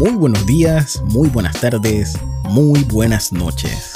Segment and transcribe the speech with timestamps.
[0.00, 3.92] Muy buenos días, muy buenas tardes, muy buenas noches.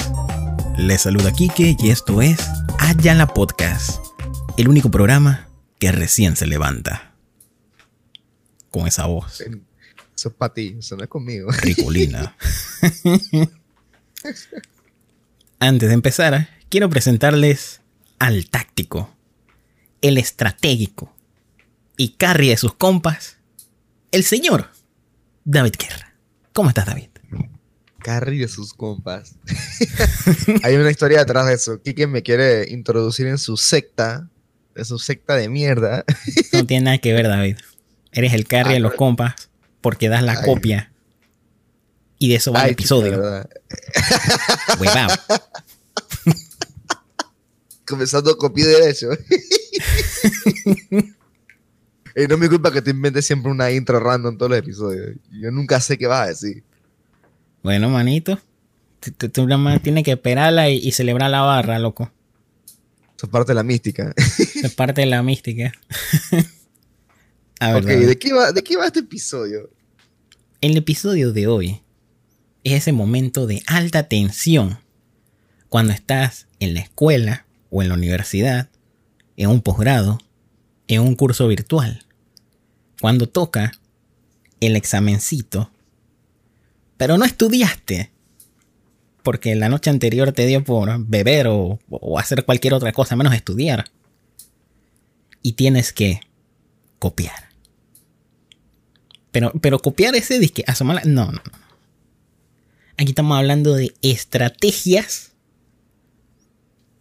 [0.77, 2.47] Les saluda Kike y esto es
[2.79, 4.05] Ayala Podcast,
[4.59, 5.49] el único programa
[5.79, 7.15] que recién se levanta.
[8.71, 9.41] Con esa voz.
[9.41, 11.51] Eso es para ti, eso no es conmigo.
[11.63, 12.37] Ricolina.
[15.59, 17.81] Antes de empezar, quiero presentarles
[18.19, 19.09] al táctico,
[20.03, 21.15] el estratégico
[21.97, 23.39] y carry de sus compas,
[24.13, 24.69] el señor
[25.45, 26.15] David Guerra.
[26.53, 27.09] ¿Cómo estás, David?
[27.99, 29.35] Carry de sus compas.
[30.63, 31.81] Hay una historia detrás de eso.
[31.83, 34.29] Kike me quiere introducir en su secta,
[34.75, 36.05] en su secta de mierda.
[36.53, 37.57] No tiene nada que ver, David.
[38.13, 39.35] Eres el carry de los compas
[39.81, 40.45] porque das la Ay.
[40.45, 40.93] copia.
[42.19, 43.19] Y de eso va el episodio.
[44.79, 45.09] Huevao.
[47.87, 49.09] Comenzando con pie derecho.
[52.17, 54.59] Y no es mi culpa que te inventes siempre una intro random en todos los
[54.59, 55.17] episodios.
[55.33, 56.63] Yo nunca sé qué vas a decir.
[57.63, 58.39] Bueno, manito.
[59.01, 59.31] Tú,
[59.83, 62.11] tienes que esperarla y, y celebrar la barra, loco.
[63.17, 64.13] Eso es parte de la mística.
[64.17, 65.73] Es parte de la mística.
[67.61, 68.07] A ver, ok, David.
[68.09, 69.71] ¿de qué, va, ¿de qué va este episodio?
[70.61, 71.81] El episodio de hoy
[72.65, 74.79] es ese momento de alta tensión
[75.69, 78.69] cuando estás en la escuela o en la universidad,
[79.37, 80.19] en un posgrado,
[80.89, 82.05] en un curso virtual.
[83.01, 83.73] Cuando toca
[84.61, 85.71] el examencito,
[86.97, 88.11] pero no estudiaste
[89.25, 91.79] porque la noche anterior te dio por beber o,
[92.19, 93.87] hacer cualquier otra cosa menos estudiar.
[95.43, 96.21] Y tienes que
[96.99, 97.49] copiar.
[99.33, 101.03] Pero, pero copiar ese disque, asomarla.
[101.07, 101.65] No, no, no.
[102.99, 105.33] Aquí estamos hablando de estrategias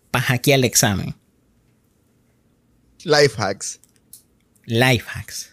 [0.10, 1.16] para hackear el examen.
[3.06, 3.80] Life hacks.
[4.66, 5.52] Life hacks.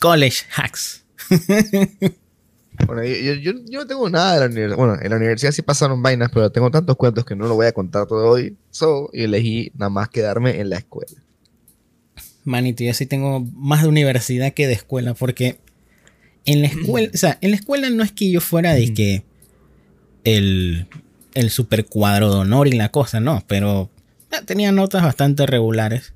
[0.00, 1.04] College hacks.
[2.86, 4.76] Bueno, yo, yo- no tengo nada de la universidad.
[4.76, 7.66] Bueno, en la universidad sí pasaron vainas, pero tengo tantos cuentos que no lo voy
[7.66, 8.56] a contar todo hoy.
[8.70, 11.22] So, y elegí nada más quedarme en la escuela.
[12.44, 15.58] Manito, yo sí tengo más de universidad que de escuela, porque
[16.46, 19.24] en la escuela, o sea, en la escuela no es que yo fuera de que
[20.24, 20.86] el,
[21.34, 23.90] el super cuadro de honor y la cosa, no, pero
[24.46, 26.14] tenía notas bastante regulares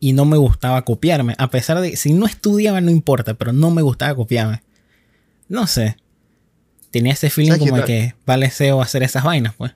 [0.00, 3.70] y no me gustaba copiarme, a pesar de si no estudiaba no importa, pero no
[3.70, 4.62] me gustaba copiarme.
[5.48, 5.96] No sé.
[6.90, 9.72] Tenía ese feeling ¿Sabes qué como de que vale SEO hacer esas vainas, pues.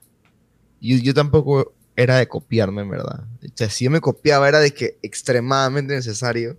[0.81, 3.25] Yo, yo tampoco era de copiarme, en verdad.
[3.43, 6.57] O sea, si yo me copiaba era de que extremadamente necesario.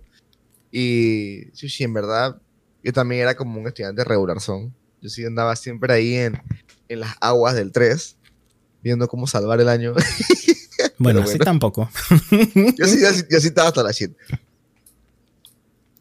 [0.71, 2.41] Y sí, sí, en verdad,
[2.83, 4.73] yo también era como un estudiante regular son.
[5.01, 6.41] Yo sí andaba siempre ahí en,
[6.89, 8.17] en las aguas del 3,
[8.83, 9.93] viendo cómo salvar el año.
[10.97, 11.45] Bueno, así bueno.
[11.45, 11.89] tampoco.
[12.31, 14.11] yo, sí, yo, sí, yo sí estaba hasta la shit.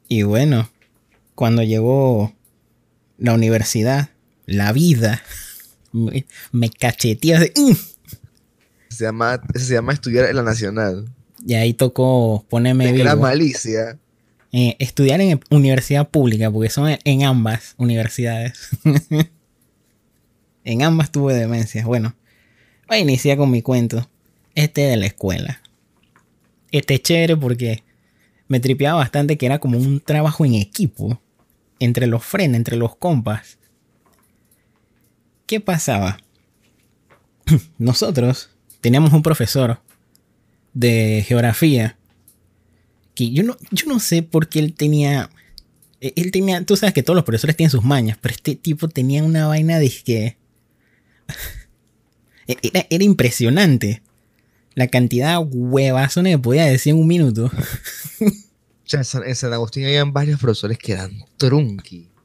[0.09, 0.71] Y bueno,
[1.35, 2.35] cuando llegó
[3.19, 4.11] la universidad,
[4.47, 5.23] la vida,
[5.93, 7.77] me, me cacheteó así, ¡mm!
[8.89, 11.09] Se llama, se llama estudiar en la nacional.
[11.47, 13.17] y ahí tocó ponerme De vivo.
[13.17, 13.99] malicia.
[14.53, 18.71] Eh, estudiar en universidad pública, porque son en ambas universidades.
[20.65, 21.87] en ambas tuve demencia.
[21.87, 22.17] Bueno,
[22.89, 24.09] voy a iniciar con mi cuento.
[24.55, 25.61] Este de la escuela.
[26.73, 27.83] Este es chévere porque
[28.49, 31.21] me tripeaba bastante que era como un trabajo en equipo.
[31.79, 33.59] Entre los frenes, entre los compas.
[35.47, 36.19] ¿Qué pasaba?
[37.79, 38.51] Nosotros
[38.81, 39.81] teníamos un profesor
[40.75, 41.97] de geografía
[43.15, 45.31] que yo no, yo no sé por qué él tenía.
[46.01, 46.65] eh, Él tenía.
[46.65, 49.79] Tú sabes que todos los profesores tienen sus mañas, pero este tipo tenía una vaina
[49.79, 50.37] de que.
[52.63, 54.03] Era, era impresionante.
[54.81, 57.51] La cantidad de huevazones que podía decir en un minuto.
[58.93, 61.13] O sea, en San, Agustín habían varios profesores que eran.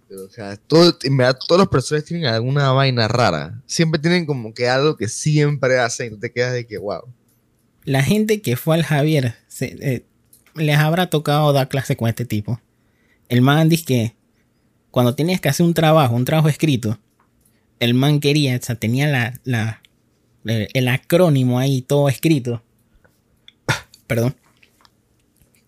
[0.08, 3.62] Pero, o sea, todo, en verdad, todos los profesores tienen alguna vaina rara.
[3.68, 7.02] Siempre tienen como que algo que siempre hacen y tú te quedas de que, wow.
[7.84, 10.06] La gente que fue al Javier se- eh,
[10.56, 12.60] les habrá tocado dar clase con este tipo.
[13.30, 14.16] El man dice que
[14.90, 17.00] cuando tenías que hacer un trabajo, un trabajo escrito,
[17.80, 19.84] el man quería, o sea, tenía la, la-
[20.46, 22.64] el, acrónimo ahí todo escrito.
[24.08, 24.36] Perdón.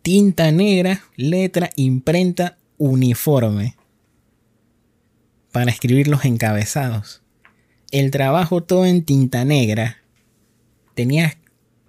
[0.01, 3.75] Tinta negra, letra, imprenta, uniforme.
[5.51, 7.21] Para escribir los encabezados.
[7.91, 9.97] El trabajo todo en tinta negra.
[10.93, 11.37] Tenías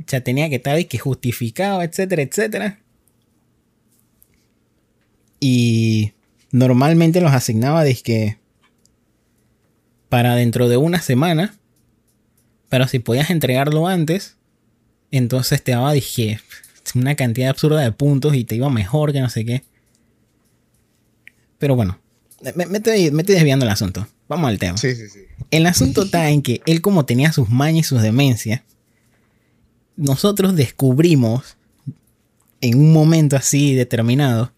[0.06, 2.78] ya tenía que estar que justificado, etcétera, etcétera.
[5.40, 6.12] Y
[6.50, 8.38] normalmente los asignaba que
[10.08, 11.54] para dentro de una semana.
[12.68, 14.36] Pero si podías entregarlo antes,
[15.10, 16.40] entonces te daba dije
[16.94, 19.62] una cantidad absurda de puntos y te iba mejor que no sé qué.
[21.58, 21.98] Pero bueno,
[22.54, 24.06] Me, me estoy, me estoy desviando el asunto.
[24.28, 24.78] Vamos al tema.
[24.78, 25.20] Sí, sí, sí.
[25.50, 28.62] El asunto está en que él como tenía sus mañas y sus demencias,
[29.96, 31.56] nosotros descubrimos
[32.60, 34.52] en un momento así determinado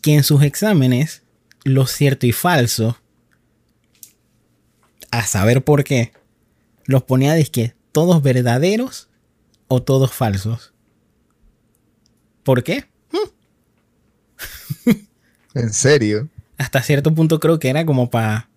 [0.00, 1.22] que en sus exámenes
[1.64, 2.98] lo cierto y falso,
[5.12, 6.12] a saber por qué,
[6.92, 9.08] los ponía que todos verdaderos
[9.68, 10.72] o todos falsos.
[12.44, 12.86] ¿Por qué?
[15.54, 16.28] ¿En serio?
[16.58, 18.48] Hasta cierto punto creo que era como para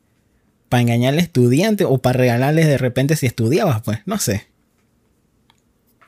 [0.70, 4.48] para engañar al estudiante o para regalarles de repente si estudiabas, pues, no sé.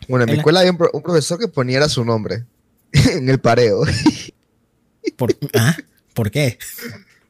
[0.08, 2.46] Bueno, en mi En la- escuela había un, pro- un profesor que ponía su nombre
[2.92, 3.84] en el pareo.
[5.16, 5.78] ¿Por, ¿Ah?
[6.16, 6.58] ¿Por qué?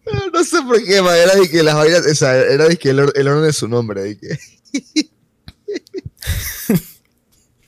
[0.33, 2.99] no sé por qué, era de que las vainas, o sea, era de que el,
[3.13, 4.01] el orden de su nombre.
[4.03, 4.39] de que-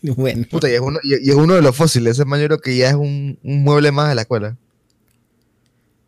[0.02, 2.48] Bueno, puta, y es, uno, y, y es uno de los fósiles, ese man yo
[2.48, 4.56] creo que ya es un, un mueble más de la escuela.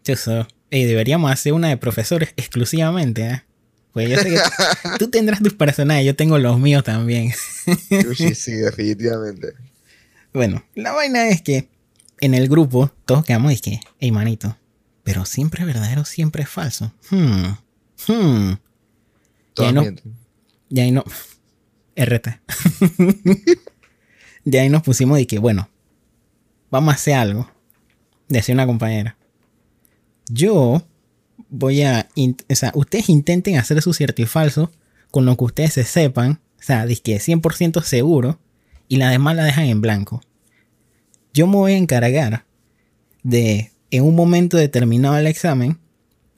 [0.03, 0.47] chuzo.
[0.69, 3.43] Ey, deberíamos hacer una de profesores exclusivamente, ¿eh?
[3.91, 4.39] Pues yo sé que
[4.97, 7.33] tú tendrás tus personajes, yo tengo los míos también.
[8.15, 9.55] Sí, sí, definitivamente.
[10.33, 11.67] Bueno, la vaina es que
[12.21, 14.57] en el grupo todos quedamos y que, hey manito,
[15.03, 16.93] pero siempre es verdadero, siempre es falso.
[17.09, 17.55] Hmm.
[18.07, 18.53] Hmm.
[19.53, 19.85] Todos.
[20.71, 21.03] Y ahí no.
[21.95, 22.27] RT.
[24.45, 25.69] de ahí nos pusimos y que, bueno,
[26.69, 27.51] vamos a hacer algo.
[28.29, 29.18] Decía una compañera.
[30.29, 30.88] Yo
[31.50, 32.07] voy a.
[32.50, 34.71] O sea, ustedes intenten hacer su cierto y falso
[35.12, 36.39] con lo que ustedes se sepan.
[36.57, 38.39] O sea, que 100% seguro.
[38.88, 40.21] Y la demás la dejan en blanco.
[41.33, 42.45] Yo me voy a encargar
[43.24, 45.79] de, en un momento determinado del examen,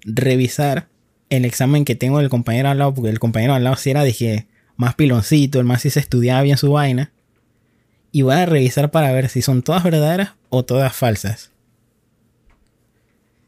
[0.04, 0.90] revisar
[1.30, 4.04] el examen que tengo del compañero al lado, porque el compañero al lado sí era,
[4.04, 7.12] dije, más piloncito, el más sí se estudiaba bien su vaina.
[8.12, 11.52] Y voy a revisar para ver si son todas verdaderas o todas falsas.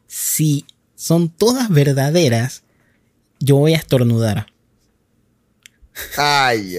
[0.08, 2.64] Si son todas verdaderas,
[3.40, 4.48] yo voy a estornudar.
[6.18, 6.78] Ay,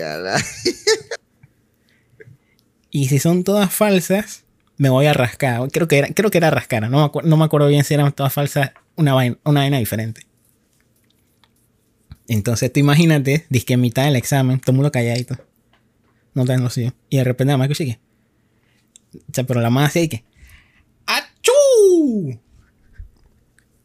[2.90, 4.44] Y si son todas falsas,
[4.78, 5.70] me voy a rascar.
[5.70, 6.90] Creo que era, creo que era rascar.
[6.90, 10.26] No me, no me acuerdo bien si eran todas falsas, una vaina, una vaina diferente.
[12.28, 15.37] Entonces tú imagínate, que en mitad del examen, todo el mundo calladito.
[16.34, 16.93] No te lo sigo.
[17.08, 18.00] Y de repente nada más escuché que.
[19.19, 20.25] O sea, pero la más así que.
[21.06, 22.38] ¡Achú!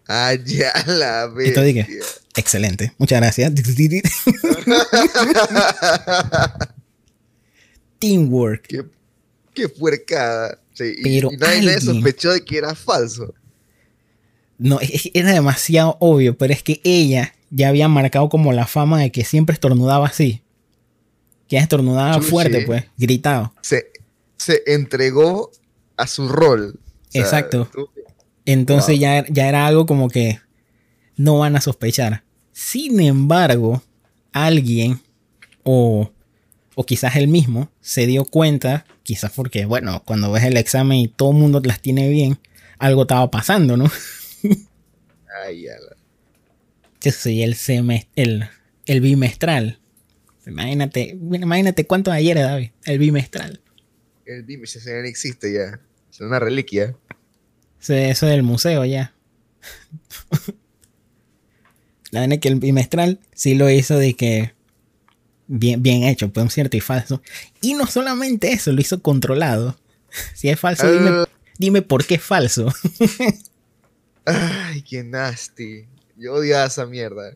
[0.07, 1.87] Ay, ya la Y tú dije,
[2.35, 2.93] excelente.
[2.97, 3.53] Muchas gracias.
[7.99, 8.65] Teamwork.
[8.67, 8.83] Qué,
[9.53, 10.59] qué puercada.
[10.73, 13.33] Sí, Pero y nadie, nadie alguien- sospechó de que era falso.
[14.57, 14.79] No,
[15.13, 19.23] era demasiado obvio, pero es que ella ya había marcado como la fama de que
[19.23, 20.41] siempre estornudaba así.
[21.47, 22.29] Que estornudaba Chuchi.
[22.29, 23.53] fuerte, pues, gritado.
[23.61, 23.91] Se,
[24.37, 25.51] se entregó
[25.97, 26.79] a su rol.
[26.79, 27.69] O sea, Exacto.
[27.71, 27.89] tú-
[28.45, 28.99] Entonces Wow.
[29.01, 30.39] ya, ya era algo como que
[31.17, 32.23] no van a sospechar.
[32.53, 33.83] Sin embargo,
[34.31, 34.99] alguien,
[35.63, 36.09] o,
[36.75, 41.07] o quizás él mismo, se dio cuenta, quizás porque, bueno, cuando ves el examen y
[41.07, 42.39] todo el mundo las tiene bien,
[42.79, 43.91] algo estaba pasando, ¿no?
[45.45, 45.73] Ay, ya
[47.01, 47.55] Yo soy el,
[48.15, 48.49] el,
[48.85, 49.79] el bimestral.
[50.45, 52.71] Imagínate, imagínate cuántos ayer, David.
[52.85, 53.61] El bimestral.
[54.25, 55.79] El señor existe ya.
[56.11, 56.95] Es una reliquia.
[57.79, 59.13] Eso, eso del museo ya.
[62.11, 64.53] La verdad es que el bimestral sí lo hizo de que
[65.47, 67.21] bien, bien hecho, pues un cierto y falso.
[67.61, 69.77] Y no solamente eso, lo hizo controlado.
[70.35, 72.67] Si es falso, dime, Ah, dime por qué es falso.
[74.25, 75.85] Ay, qué nasty.
[76.21, 77.35] Yo odiaba esa mierda.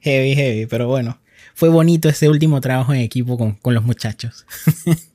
[0.00, 1.20] Heavy, heavy, pero bueno.
[1.54, 4.46] Fue bonito ese último trabajo en equipo con, con los muchachos.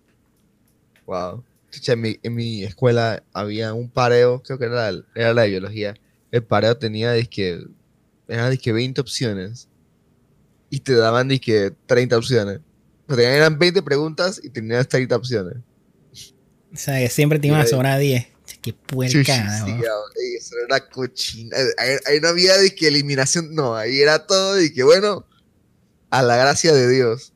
[1.06, 1.42] Wow.
[1.72, 5.44] Chucha, en, mi, en mi escuela había un pareo, creo que era, la- era la
[5.44, 5.94] de biología.
[6.32, 7.62] El pareo tenía, dizque,
[8.28, 9.70] era, dizque 20 opciones.
[10.70, 12.60] Y te daban, dizque, 30 opciones.
[13.08, 15.56] O sea, eran 20 preguntas y tenías 30 opciones.
[16.74, 18.28] O sea, que siempre te iban a sobrar 10.
[18.62, 18.76] Qué
[20.38, 21.58] eso era cochina.
[21.78, 23.54] Ahí, ahí no había, dizque, eliminación.
[23.54, 25.26] No, ahí era todo, y que bueno,
[26.10, 27.34] a la gracia de Dios.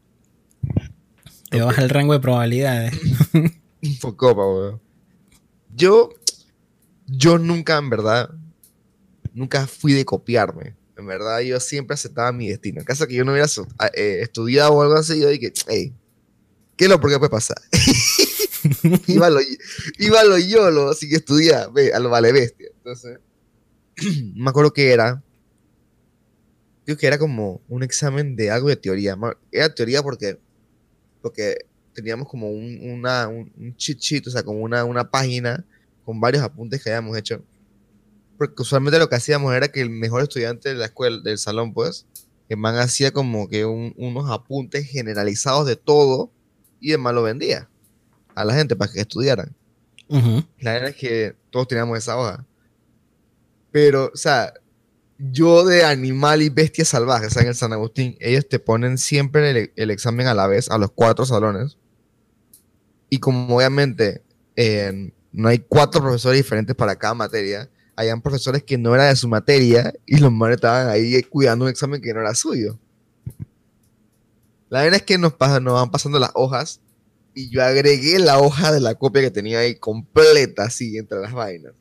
[1.50, 2.94] Te baja el rango de probabilidades.
[3.84, 4.82] Un poco, weón.
[5.76, 6.10] Yo,
[7.08, 8.30] yo nunca, en verdad,
[9.34, 10.76] nunca fui de copiarme.
[10.98, 12.80] En verdad, yo siempre aceptaba mi destino.
[12.80, 13.50] En caso que yo no hubiera
[13.94, 15.94] eh, estudiado o algo así, yo dije, hey,
[16.78, 17.58] ¿qué es lo por qué puede pasar?
[19.08, 19.40] iba, lo,
[19.98, 22.70] iba lo YOLO, así que estudiaba, ve, a lo vale bestia.
[22.78, 23.20] Entonces,
[24.36, 25.24] me acuerdo qué era.
[26.86, 29.18] Creo que era como un examen de algo de teoría.
[29.52, 30.40] Era teoría porque,
[31.22, 31.58] porque
[31.94, 35.66] teníamos como un, una, un, un o sea, como una, una página
[36.04, 37.44] con varios apuntes que habíamos hecho.
[38.38, 41.74] porque usualmente lo que hacíamos era que el mejor estudiante de la escuela, del salón,
[41.74, 42.08] pues,
[42.50, 46.32] el man hacía como que unos apuntes generalizados de todo
[46.80, 47.70] y el man lo vendía
[48.36, 49.56] a la gente para que estudiaran.
[50.60, 52.46] La verdad es que todos teníamos esa hoja.
[53.72, 54.54] Pero, o sea,
[55.18, 58.98] yo de animal y bestia salvaje, o sea, en el San Agustín, ellos te ponen
[58.98, 61.78] siempre el, examen a la vez, a los cuatro salones.
[63.10, 64.22] Y como obviamente
[65.32, 69.28] no hay cuatro profesores diferentes para cada materia, hayan profesores que no era de su
[69.28, 72.78] materia y los manes estaban ahí cuidando un examen que no era suyo.
[74.70, 76.82] La verdad es que nos, nos van pasando las hojas
[77.34, 81.34] y yo agregué la hoja de la copia que tenía ahí completa, así, entre las
[81.34, 81.74] vainas.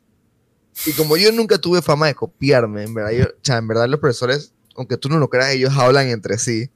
[0.85, 4.97] Y como yo nunca tuve fama de copiarme, en verdad, en verdad los profesores, aunque
[4.97, 6.69] tú no lo creas, ellos hablan entre sí.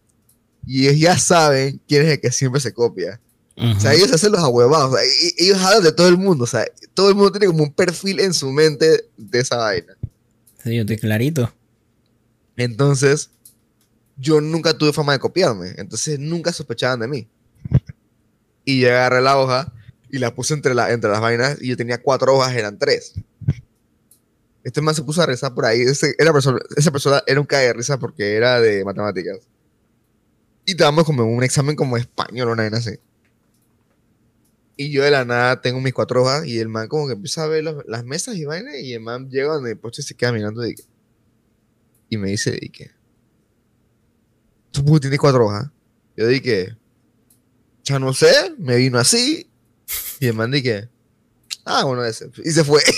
[0.67, 3.21] Y ellos ya saben quién es el que siempre se copia.
[3.57, 4.99] O sea, ellos hacen los ahuevados.
[5.37, 6.43] ellos hablan de todo el mundo.
[6.43, 9.95] O sea, todo el mundo tiene como un perfil en su mente de esa vaina.
[10.63, 11.53] Sí, yo estoy clarito.
[12.57, 13.29] Entonces,
[14.17, 15.73] yo nunca tuve fama de copiarme.
[15.77, 17.27] Entonces, nunca sospechaban de mí.
[18.65, 19.71] Y yo agarré la hoja
[20.09, 21.61] y la puse entre, la, entre las vainas.
[21.61, 23.13] Y yo tenía cuatro hojas, eran tres.
[24.63, 25.83] Este man se puso a rezar por ahí.
[26.17, 29.39] era persona, esa persona era un cae de risa porque era de matemáticas.
[30.65, 32.97] Y estábamos como en un examen como español una vaina así.
[34.77, 37.43] Y yo de la nada tengo mis cuatro hojas y el man como que empieza
[37.43, 40.33] a ver las mesas y vainas y el man llega donde el poste se queda
[40.33, 40.75] mirando y,
[42.09, 42.91] y me dice, ¿y qué?
[44.71, 45.69] ¿Tú tienes cuatro hojas?
[46.17, 46.75] Yo dije,
[47.85, 49.49] ya no sé, me vino así.
[50.19, 50.89] Y el man dije,
[51.63, 52.29] ah, bueno, ese.
[52.43, 52.81] Y se fue.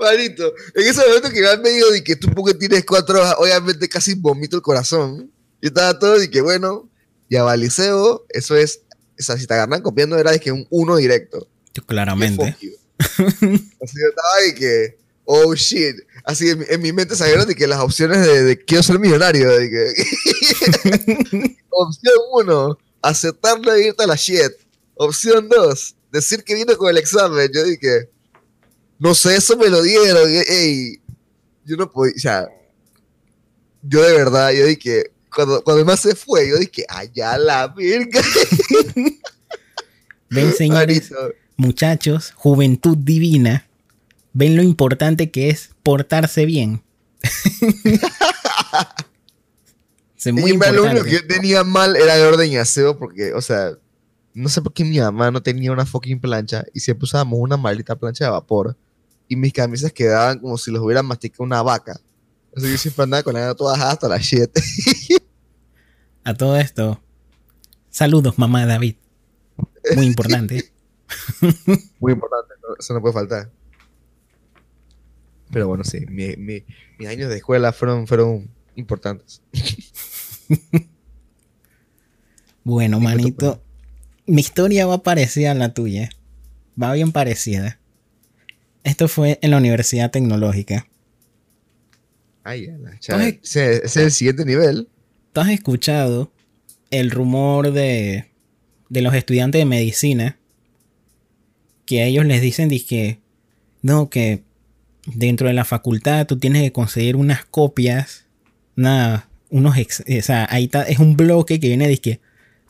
[0.00, 3.34] Marito, en ese momento que me han pedido de que tú porque tienes cuatro hojas,
[3.38, 5.32] obviamente casi vomito el corazón.
[5.60, 6.88] Yo estaba todo y que bueno,
[7.28, 8.82] y a Baliceo, eso es,
[9.18, 11.48] o sea, si te agarran copiando era de que un uno directo.
[11.86, 12.56] Claramente.
[12.98, 14.98] Así yo estaba de que,
[15.28, 15.96] oh shit.
[16.24, 19.56] Así en, mi mente salieron de que las opciones de, de quiero ser millonario.
[19.56, 24.52] De que, Opción uno, aceptarlo e irte a la shit.
[24.94, 27.48] Opción dos, decir que vino con el examen.
[27.54, 28.10] Yo dije,
[28.98, 30.28] no sé, eso me lo dieron.
[30.48, 31.00] Ey,
[31.64, 32.48] yo no podía, o sea,
[33.82, 38.20] yo de verdad, yo dije, cuando, cuando más se fue, yo dije, allá la verga.
[40.30, 41.12] Ven, señores,
[41.56, 43.67] muchachos, juventud divina,
[44.32, 46.82] ven lo importante que es portarse bien.
[50.16, 53.32] Se muy y lo único que yo tenía mal era de orden y aseo, porque,
[53.34, 53.70] o sea,
[54.34, 57.56] no sé por qué mi mamá no tenía una fucking plancha y siempre usábamos una
[57.56, 58.76] maldita plancha de vapor
[59.28, 62.00] y mis camisas quedaban como si los hubieran masticado una vaca.
[62.56, 64.60] Así yo siempre andaba con la todas hasta las 7.
[66.24, 67.00] A todo esto,
[67.90, 68.96] saludos, mamá David.
[69.94, 70.72] Muy importante.
[72.00, 73.50] Muy importante, eso no puede faltar.
[75.50, 79.42] Pero bueno, sí, mis años de escuela fueron, fueron importantes.
[82.64, 83.62] bueno, manito,
[84.26, 86.10] mi historia va parecida a la tuya.
[86.80, 87.80] Va bien parecida.
[88.84, 90.86] Esto fue en la Universidad Tecnológica.
[92.44, 92.70] Ay,
[93.42, 94.88] ese, es el siguiente nivel.
[95.32, 96.32] ¿Tú has escuchado
[96.90, 98.30] el rumor de,
[98.88, 100.38] de los estudiantes de medicina?
[101.84, 103.18] Que a ellos les dicen que
[103.82, 104.42] no, que
[105.14, 108.26] dentro de la facultad tú tienes que conseguir unas copias,
[108.76, 112.20] nada, unos, o sea, ahí está, es un bloque que viene de que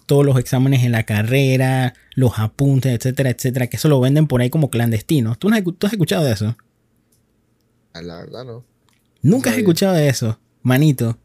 [0.06, 4.40] todos los exámenes en la carrera, los apuntes, etcétera, etcétera, que eso lo venden por
[4.40, 5.38] ahí como clandestinos.
[5.38, 6.56] ¿Tú, ¿tú has escuchado de eso?
[7.92, 8.64] Ah, la verdad no.
[9.22, 11.18] Nunca has escuchado de eso, manito.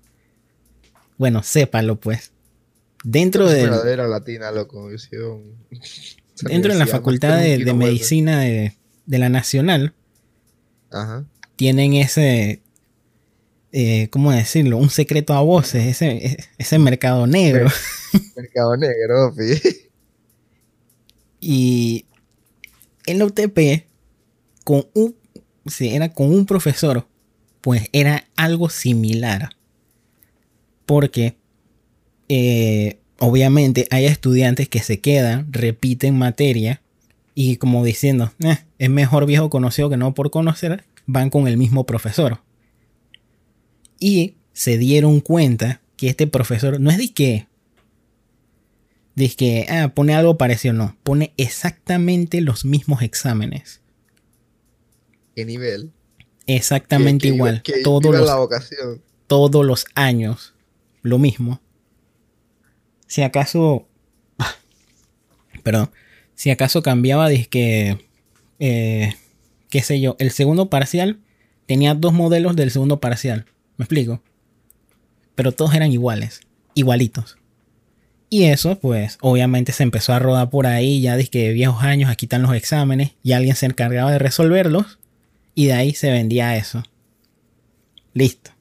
[1.17, 2.33] Bueno, sépalo pues.
[3.03, 3.67] Dentro de.
[4.07, 4.89] latina, loco.
[6.41, 8.73] dentro de la facultad de, medicina de,
[9.07, 9.93] la Nacional.
[11.55, 12.61] Tienen ese.
[13.71, 14.77] Eh, ¿Cómo decirlo?
[14.77, 15.85] Un secreto a voces.
[15.85, 17.69] Ese, ese mercado negro.
[18.35, 19.33] mercado negro,
[21.39, 22.05] Y
[23.05, 23.85] en la UTP,
[24.63, 25.15] con un.
[25.65, 27.07] Sí, era con un profesor
[27.63, 29.51] pues era algo similar.
[30.85, 31.37] Porque
[32.27, 36.81] eh, obviamente hay estudiantes que se quedan, repiten materia
[37.35, 41.57] y como diciendo, eh, es mejor viejo conocido que no por conocer, van con el
[41.57, 42.39] mismo profesor.
[43.99, 47.47] Y se dieron cuenta que este profesor no es de que,
[49.15, 53.81] de que, ah, pone algo parecido, no, pone exactamente los mismos exámenes.
[55.35, 55.91] ¿Qué nivel?
[56.45, 57.63] Exactamente igual.
[57.83, 58.29] todos, los,
[59.27, 60.53] todos los años.
[61.01, 61.61] Lo mismo.
[63.07, 63.87] Si acaso.
[65.63, 65.89] Perdón.
[66.35, 68.05] Si acaso cambiaba de que.
[68.59, 69.13] eh,
[69.69, 71.19] qué sé yo, el segundo parcial
[71.65, 73.45] tenía dos modelos del segundo parcial.
[73.77, 74.21] ¿Me explico?
[75.35, 76.41] Pero todos eran iguales,
[76.75, 77.37] igualitos.
[78.29, 82.09] Y eso, pues, obviamente se empezó a rodar por ahí, ya desde que viejos años,
[82.09, 84.99] aquí están los exámenes, y alguien se encargaba de resolverlos,
[85.55, 86.83] y de ahí se vendía eso.
[88.13, 88.51] Listo.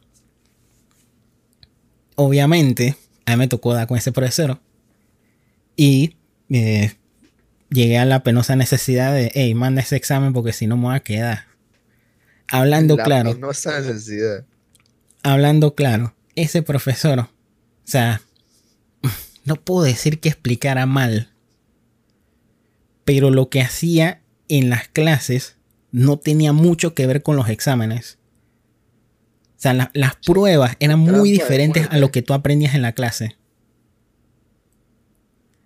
[2.17, 4.61] Obviamente, a mí me tocó dar con ese profesor,
[5.77, 6.17] y
[6.51, 6.93] eh,
[7.73, 10.95] llegué a la penosa necesidad de, hey, manda ese examen porque si no me voy
[10.97, 11.47] a quedar.
[12.49, 13.33] Hablando La claro.
[13.35, 14.45] penosa necesidad.
[15.23, 17.29] hablando claro, ese profesor, o
[17.85, 18.21] sea,
[19.45, 21.31] no puedo decir que explicara mal,
[23.05, 25.57] pero lo que hacía en las clases
[25.91, 28.19] no tenía mucho que ver con los exámenes.
[29.57, 32.93] O sea, la- las pruebas eran muy diferentes a lo que tú aprendías en la
[32.93, 33.37] clase.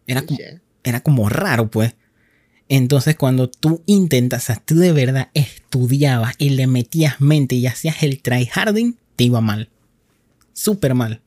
[0.06, 0.38] Era como,
[0.86, 1.94] era como raro, pues.
[2.68, 7.66] Entonces, cuando tú intentas, o sea, tú de verdad estudiabas y le metías mente y
[7.66, 9.70] hacías el tryharding, te iba mal.
[10.52, 11.20] Súper mal.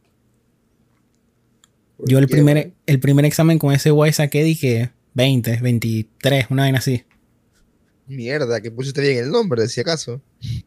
[1.98, 6.64] ¿por Yo el primer, el primer examen con ese guay saqué, dije 20, 23, una
[6.64, 7.04] vaina así.
[8.08, 10.20] Mierda, que pusiste bien el nombre, si acaso.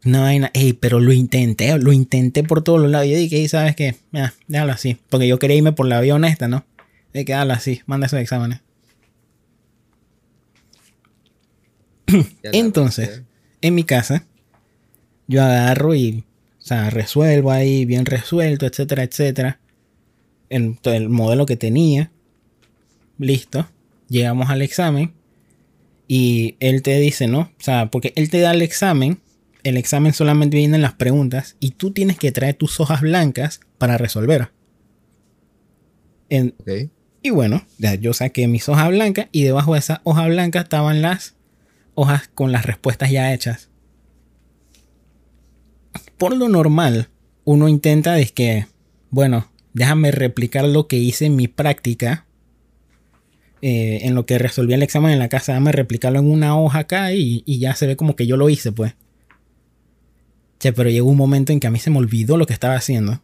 [0.05, 3.09] Una vaina, ey, pero lo intenté, lo intenté por todos los lados.
[3.09, 3.97] Yo dije, "Ey, ¿sabes qué?
[4.13, 4.99] Ya, déjalo así.
[5.09, 6.65] Porque yo quería irme por la vía honesta, ¿no?
[7.13, 8.61] De que así, manda esos exámenes.
[12.02, 12.02] Ya la
[12.43, 13.23] Entonces,
[13.61, 14.27] en mi casa,
[15.27, 16.25] yo agarro y,
[16.59, 19.61] o sea, resuelvo ahí, bien resuelto, etcétera, etcétera.
[20.49, 22.11] El, el modelo que tenía.
[23.19, 23.69] Listo.
[24.09, 25.13] Llegamos al examen.
[26.09, 27.41] Y él te dice, ¿no?
[27.41, 29.21] O sea, porque él te da el examen.
[29.63, 31.57] El examen solamente viene en las preguntas.
[31.61, 34.51] Y tú tienes que traer tus hojas blancas para resolver.
[36.29, 36.55] En-
[37.23, 39.29] y bueno, ya yo saqué mis hojas blancas.
[39.33, 41.35] Y debajo de esas hojas blancas estaban las
[41.95, 43.71] hojas con las respuestas ya hechas.
[46.19, 47.09] Por lo normal,
[47.45, 48.67] uno intenta de que,
[49.11, 52.27] bueno, déjame replicar lo que hice en mi práctica.
[53.63, 56.81] eh, en lo que resolví el examen en la casa, déjame replicarlo en una hoja
[56.81, 58.95] acá y, y ya se ve como que yo lo hice, pues.
[60.61, 62.75] Che, pero llegó un momento en que a mí se me olvidó lo que estaba
[62.77, 63.23] haciendo.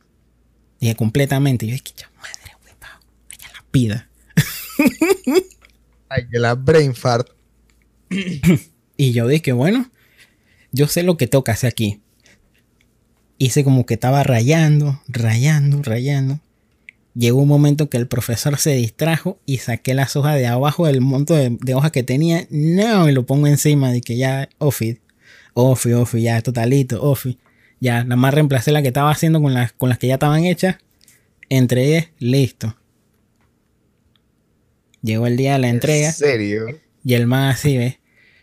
[0.81, 1.67] Dije completamente.
[1.67, 3.01] Yo dije, ya madre, huevado,
[3.31, 4.09] allá la pida.
[6.09, 7.29] Ay, que la brain fart.
[8.97, 9.91] Y yo dije, bueno,
[10.73, 12.01] yo sé lo que que hacer aquí.
[13.39, 16.41] Hice como que estaba rayando, rayando, rayando.
[17.15, 21.01] Llegó un momento que el profesor se distrajo y saqué las hojas de abajo del
[21.01, 22.47] monto de, de hojas que tenía.
[22.51, 24.99] No, y lo pongo encima de que ya, ofi,
[25.55, 27.39] ofi, ofi, ya, totalito, ofi.
[27.81, 30.45] Ya, nada más reemplacé la que estaba haciendo con las, con las que ya estaban
[30.45, 30.77] hechas.
[31.49, 32.77] Entregué, listo.
[35.03, 36.09] Llegó el día de la entrega.
[36.09, 36.67] ¿En serio?
[37.05, 37.98] Y el man así, ¿ves?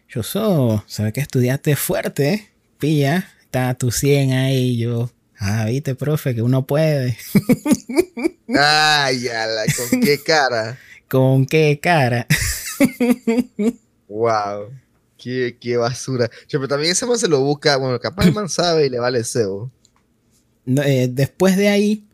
[0.08, 2.50] Yo so, sabes que estudiaste fuerte, ¿eh?
[2.78, 4.78] Pilla, está tu 100 ahí.
[4.78, 7.18] Yo, ah, viste, profe, que uno puede.
[8.60, 10.78] Ay, ala, ¿con qué cara?
[11.10, 12.28] ¿Con qué cara?
[14.08, 14.70] Wow.
[15.18, 16.30] Qué, qué basura.
[16.50, 17.78] Pero también ese man se lo busca.
[17.78, 19.72] Bueno, capaz el man sabe y le vale cebo.
[20.66, 22.08] No, eh, después de ahí,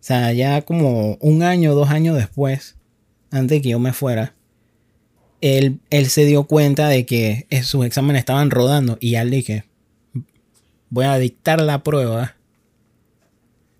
[0.00, 2.76] o sea, ya como un año, dos años después,
[3.30, 4.34] antes de que yo me fuera,
[5.42, 9.64] él, él se dio cuenta de que sus exámenes estaban rodando y ya le dije,
[10.88, 12.36] voy a dictar la prueba.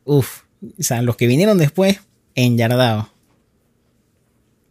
[0.05, 2.01] Uf, o sea, los que vinieron después,
[2.35, 3.07] enyardados.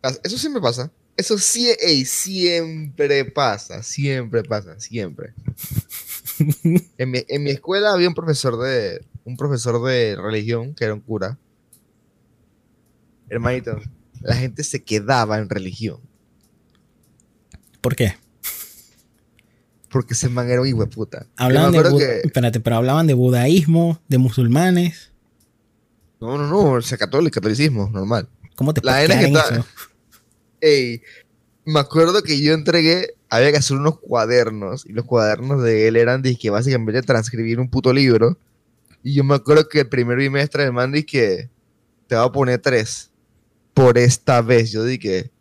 [0.03, 0.91] Ah, Eso siempre pasa.
[1.15, 3.83] Eso sí, ey, siempre pasa.
[3.83, 5.33] Siempre pasa, siempre.
[6.97, 9.05] En mi, en mi escuela había un profesor de.
[9.25, 11.37] Un profesor de religión que era un cura.
[13.29, 13.79] Hermanito,
[14.21, 15.99] la gente se quedaba en religión.
[17.81, 18.15] ¿Por qué?
[19.89, 21.25] Porque ese man era un hijo de puta.
[21.35, 25.11] Hablaban de, que- espérate, pero hablaban de budaísmo, de musulmanes.
[26.21, 26.59] No, no, no.
[26.73, 28.29] O sea, católico, catolicismo, normal.
[28.55, 29.65] ¿Cómo te La es que está-?
[30.61, 31.01] Ey,
[31.65, 35.95] me acuerdo que yo entregué, había que hacer unos cuadernos, y los cuadernos de él
[35.95, 38.37] eran de que básicamente transcribir un puto libro.
[39.03, 41.49] Y yo me acuerdo que el primer bimestre el man que
[42.07, 43.09] te va a poner tres
[43.73, 44.71] por esta vez.
[44.71, 45.31] Yo dije,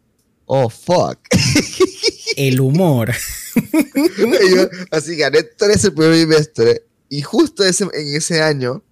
[0.46, 1.18] oh fuck.
[2.40, 3.12] El humor.
[4.55, 6.87] Yo, así gané tres el primer bimestre.
[7.11, 8.83] Y justo ese, en ese año,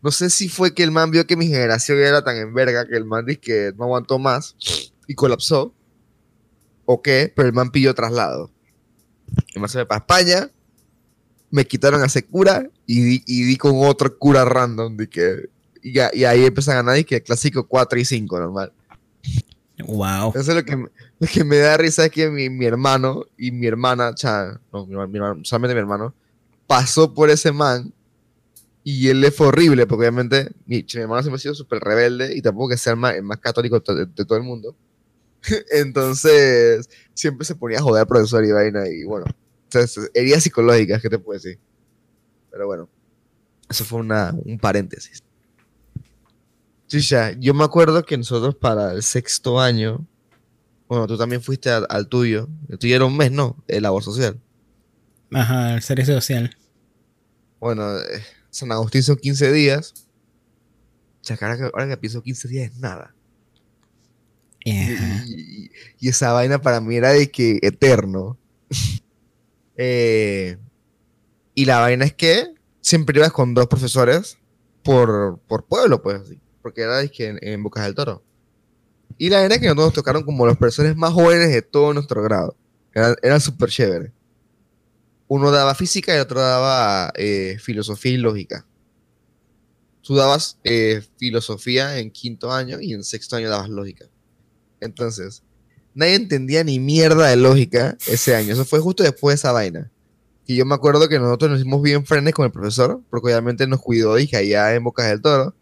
[0.00, 2.86] no sé si fue que el man vio que mi generación era tan en verga
[2.86, 4.54] que el man dice que no aguantó más
[5.08, 5.74] y colapsó.
[6.84, 8.52] O qué, pero el man pilló traslado.
[9.56, 10.48] El man se fue para España,
[11.50, 14.96] me quitaron a ese cura y di, y di con otro cura random.
[14.96, 15.50] De que,
[15.82, 18.72] y, y ahí empecé a ganar y que clásico 4 y 5, normal.
[19.86, 20.28] Wow.
[20.28, 23.66] Entonces lo que, lo que me da risa es que mi, mi hermano y mi
[23.66, 26.14] hermana, sea, no, mi, mi hermano, solamente mi hermano,
[26.66, 27.92] pasó por ese man
[28.82, 32.34] y él le fue horrible, porque obviamente mi, mi hermano siempre ha sido súper rebelde
[32.34, 34.74] y tampoco que sea el más, el más católico de, de todo el mundo.
[35.70, 39.26] Entonces, siempre se ponía a joder al profesor y vaina y bueno,
[39.64, 41.58] entonces, heridas psicológicas, ¿qué te puedo decir?
[42.50, 42.88] Pero bueno,
[43.68, 45.22] eso fue una, un paréntesis.
[46.88, 50.06] Chicha, yo me acuerdo que nosotros para el sexto año,
[50.88, 53.62] bueno, tú también fuiste al, al tuyo, el tuyo era un mes, ¿no?
[53.68, 54.40] El labor social.
[55.32, 56.56] Ajá, el servicio social.
[57.60, 59.92] Bueno, eh, San Agustín son 15 días.
[61.26, 63.14] Que ahora que, ahora que pienso 15 días es nada.
[64.64, 65.24] Y, Ajá.
[65.26, 65.70] y-
[66.00, 68.38] y esa vaina para mí era de que eterno.
[69.80, 70.58] Eh,
[71.54, 74.36] y la vaina es que siempre ibas con dos profesores
[74.82, 78.22] por, por pueblo, pues, así, porque era de que en, en Bocas del Toro.
[79.16, 81.94] Y la vaina es que nosotros nos tocaron como los profesores más jóvenes de todo
[81.94, 82.54] nuestro grado.
[82.92, 84.12] Eran, eran súper chéveres.
[85.28, 88.66] Uno daba física y el otro daba eh, filosofía y lógica.
[90.02, 94.04] Tú dabas eh, filosofía en quinto año y en sexto año dabas lógica.
[94.80, 95.42] Entonces,
[95.94, 98.52] nadie entendía ni mierda de lógica ese año.
[98.52, 99.90] Eso fue justo después de esa vaina.
[100.44, 103.66] Y yo me acuerdo que nosotros nos hicimos bien frenes con el profesor, porque obviamente
[103.66, 105.54] nos cuidó, dije, allá en Bocas del Toro.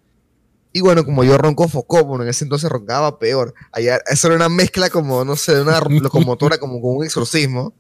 [0.77, 3.55] Y bueno, como yo ronco focómono, en ese entonces roncaba peor.
[3.73, 7.73] Allá, eso era una mezcla como, no sé, de una locomotora, como con un exorcismo.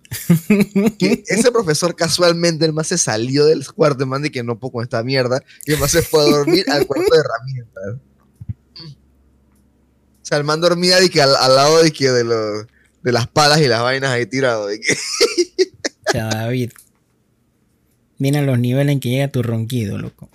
[0.98, 4.72] Que ese profesor casualmente, el más se salió del cuarto, man, de que no puedo
[4.72, 5.42] con esta mierda.
[5.66, 7.84] Y el más se fue a dormir al cuarto de herramientas.
[8.88, 12.66] O sea, el man dormía de que al, al lado de que de, los,
[13.02, 14.68] de las palas y las vainas ahí tirado.
[14.68, 14.94] De que,
[16.08, 16.72] O sea, David.
[18.18, 20.30] Mira los niveles en que llega tu ronquido, loco.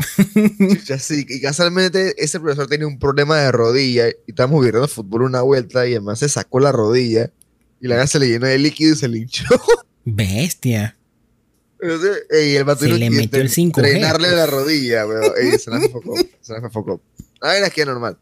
[0.69, 5.23] chucha, sí, y casualmente ese profesor tenía un problema de rodilla y estábamos viendo fútbol
[5.23, 7.31] una vuelta y además se sacó la rodilla
[7.79, 9.45] y la gana se le llenó de líquido y se le hinchó.
[10.05, 10.95] Bestia.
[11.81, 14.37] Entonces, ey, el Se le metió el 5G, Entrenarle pues.
[14.37, 15.33] la rodilla, weón.
[15.41, 16.15] Ey, se la enfocó.
[16.39, 17.01] Se la enfocó.
[17.41, 18.17] La vaina es que normal.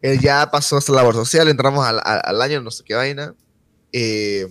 [0.00, 2.94] Él ya pasó hasta la labor social, entramos al, al- al año, no sé qué
[2.94, 3.34] vaina.
[3.92, 4.46] Eh,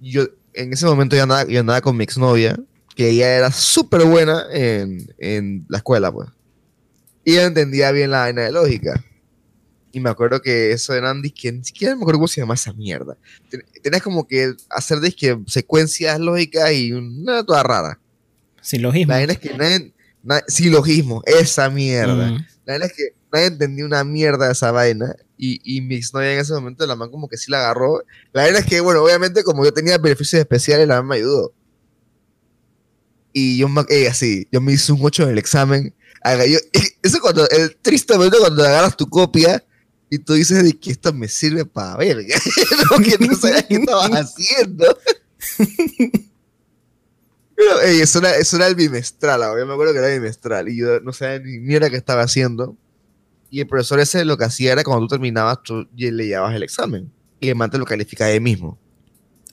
[0.00, 0.24] yo,
[0.62, 2.58] en ese momento yo andaba, yo andaba con mi exnovia,
[2.94, 6.28] que ella era súper buena en, en la escuela, pues.
[7.24, 9.04] Y ella entendía bien la vaina de lógica.
[9.92, 12.72] Y me acuerdo que eso eran disque, ni siquiera me acuerdo cómo se llama esa
[12.72, 13.16] mierda.
[13.48, 17.98] Ten- Tenías como que hacer disque secuencias lógicas y una toda rara.
[18.60, 19.12] Silogismo.
[19.12, 19.92] La vaina es que nadie,
[20.22, 22.32] na- silogismo, esa mierda.
[22.32, 22.46] Mm.
[22.66, 25.14] La verdad es que nadie entendía una mierda de esa vaina.
[25.40, 28.02] Y, y mi exnovia en ese momento, la man como que sí la agarró.
[28.32, 31.52] La verdad es que, bueno, obviamente como yo tenía beneficios especiales, la man me ayudó.
[33.32, 35.94] Y yo, eh, así, yo me hice un 8 en el examen.
[36.48, 36.58] Yo-
[37.02, 39.64] eso cuando, el triste momento cuando agarras tu copia
[40.10, 42.36] y tú dices de que esto me sirve para verga.
[42.90, 44.98] no, que no sabías qué estabas haciendo.
[47.54, 50.68] Pero, ey, eso, era, eso era el bimestral, ahora yo me acuerdo que era bimestral
[50.68, 52.76] y yo no sabía ni mierda qué estaba haciendo.
[53.50, 56.54] Y el profesor ese lo que hacía era cuando tú terminabas, tú y le llevabas
[56.54, 58.78] el examen y el man te lo calificaba él mismo.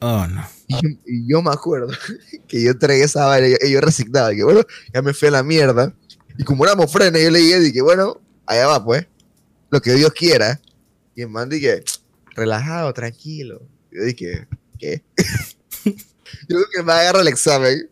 [0.02, 0.46] Oh, no.
[0.68, 1.88] Y yo, y yo me acuerdo
[2.48, 4.62] que yo entregué esa vaina y yo, y resignaba, que bueno,
[4.94, 5.94] ya me fui a la mierda.
[6.38, 9.08] Y como éramos frenes, yo le dije, dije, bueno, allá va pues,
[9.70, 10.60] lo que Dios quiera.
[11.16, 11.84] Y el man dije,
[12.36, 13.62] relajado, tranquilo.
[13.92, 15.04] Y yo dije, ¿qué?
[15.86, 15.94] yo
[16.48, 17.90] creo que me agarra el examen.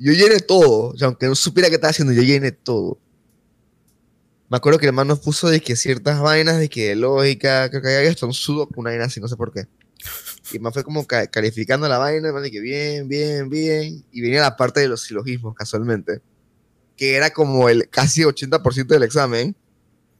[0.00, 2.98] Yo llené todo, o sea, aunque no supiera qué estaba haciendo, yo llené todo.
[4.50, 7.82] Me acuerdo que el man nos puso de que ciertas vainas de que lógica, creo
[7.82, 9.66] que había hasta un sudo una vaina así, no sé por qué.
[10.52, 14.04] Y más fue como ca- calificando la vaina, man, de que bien, bien, bien.
[14.10, 16.22] Y venía la parte de los silogismos, casualmente.
[16.96, 19.54] Que era como el casi 80% del examen.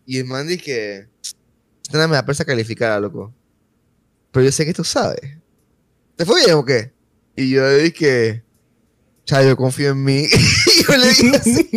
[0.05, 1.09] Y el man dije,
[1.83, 3.33] esta me da pereza calificada, loco.
[4.31, 5.39] Pero yo sé que tú sabes.
[6.17, 6.93] ¿Te fue bien o qué?
[7.35, 8.43] Y yo dije,
[9.29, 10.27] cha, yo confío en mí.
[10.67, 11.71] y yo le dije así.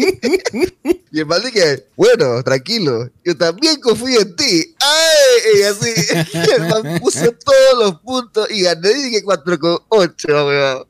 [1.11, 4.75] y el man dije, bueno, tranquilo, yo también confío en ti.
[4.79, 5.59] ¡Ay!
[5.59, 5.93] Y así,
[6.55, 10.87] el man puso todos los puntos y gané, dije 4,8, weón.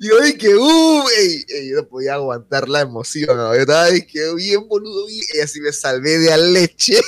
[0.00, 1.08] Y yo dije, ¡uh!
[1.18, 3.36] Ey, ey, yo no podía aguantar la emoción.
[3.36, 5.08] Yo estaba dije, bien boludo.
[5.08, 7.00] Y así me salvé de a leche.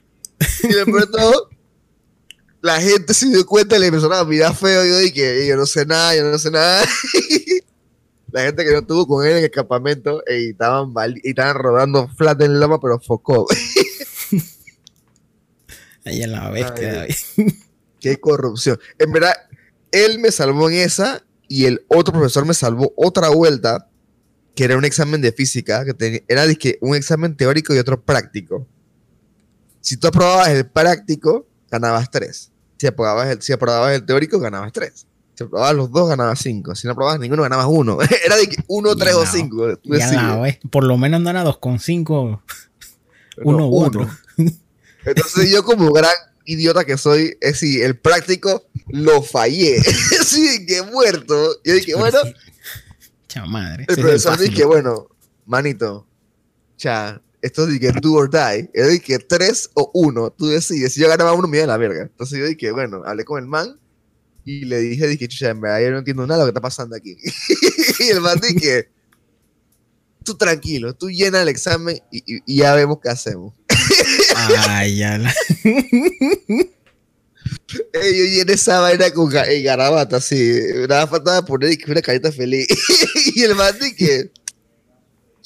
[0.64, 1.48] y de pronto,
[2.66, 4.84] la gente se dio cuenta y le empezaron a mirar feo.
[4.84, 6.84] Y yo dije, "Ey, yo no sé nada, yo no sé nada.
[8.32, 12.08] la gente que no estuvo con él en el campamento, ey, estaban, y estaban rodando
[12.08, 13.46] flat en loma, pero focó.
[16.04, 17.14] Ahí en la bestia, Ay.
[18.00, 18.78] Qué corrupción.
[18.98, 19.32] En verdad,
[19.90, 23.88] él me salvó en esa y el otro profesor me salvó otra vuelta,
[24.54, 28.04] que era un examen de física, que tenía, era dizque, un examen teórico y otro
[28.04, 28.68] práctico.
[29.80, 32.52] Si tú aprobabas el práctico, ganabas 3.
[32.78, 35.06] Si aprobabas el, si aprobabas el teórico, ganabas 3.
[35.34, 36.74] Si aprobabas los dos, ganabas 5.
[36.74, 37.98] Si no aprobabas ninguno, ganabas 1.
[38.24, 39.78] Era de 1, 3 o 5.
[40.70, 42.40] Por lo menos no era 2,5.
[43.44, 44.08] 1 u otro.
[45.04, 46.14] Entonces yo como gran
[46.46, 49.80] idiota que soy, es si el práctico lo fallé.
[50.24, 51.60] sí, que muerto.
[51.64, 52.18] Yo dije, bueno.
[53.28, 53.84] Chao madre.
[53.88, 55.08] El profesor dije, bueno,
[55.44, 56.06] manito,
[56.76, 58.70] cha, esto dije do or die.
[58.74, 60.94] Yo dije tres o uno, tú decides.
[60.94, 62.02] Si yo ganaba uno, me iba a la verga.
[62.02, 63.78] Entonces yo dije, bueno, hablé con el man
[64.44, 66.60] y le dije, dije, chucha, en verdad yo no entiendo nada de lo que está
[66.60, 67.16] pasando aquí.
[68.00, 68.88] y el man dije,
[70.24, 73.54] tú tranquilo, tú llena el examen y, y ya vemos qué hacemos.
[74.68, 75.34] Ay, ya la...
[77.92, 80.60] yo llené esa vaina con garabata, así.
[80.88, 82.66] Nada faltaba poner una carita feliz.
[83.34, 83.74] y el man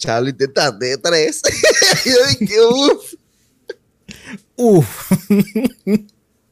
[0.00, 0.06] que.
[0.06, 1.42] Chalo, intentaste tres.
[2.04, 3.14] y yo dije, uff.
[4.56, 5.12] Uff.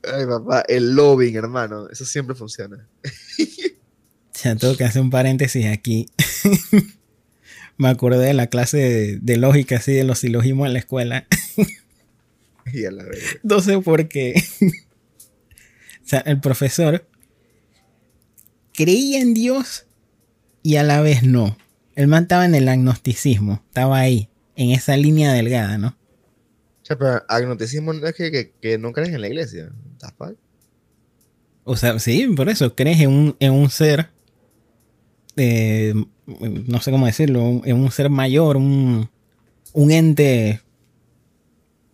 [0.04, 1.88] Ay, papá, el lobbying, hermano.
[1.90, 2.86] Eso siempre funciona.
[4.42, 6.08] ya tengo que hacer un paréntesis aquí.
[7.76, 11.26] Me acordé de la clase de, de lógica, así, de los silogismos en la escuela.
[12.72, 13.04] y a la
[13.42, 14.42] No sé por qué.
[14.62, 17.06] o sea, el profesor
[18.72, 19.86] creía en Dios
[20.62, 21.56] y a la vez no.
[21.98, 25.88] El man estaba en el agnosticismo, estaba ahí, en esa línea delgada, ¿no?
[25.88, 29.72] O sea, pero agnosticismo no es que, que, no crees en la iglesia.
[31.64, 34.10] O sea, sí, por eso, crees en un, en un ser,
[35.34, 35.92] eh,
[36.68, 39.10] no sé cómo decirlo, en un ser mayor, un,
[39.72, 40.60] un ente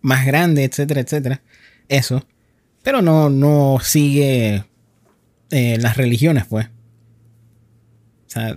[0.01, 1.41] más grande, etcétera, etcétera.
[1.89, 2.23] Eso.
[2.83, 4.65] Pero no, no sigue
[5.49, 6.67] eh, las religiones, pues.
[6.67, 8.55] O sea,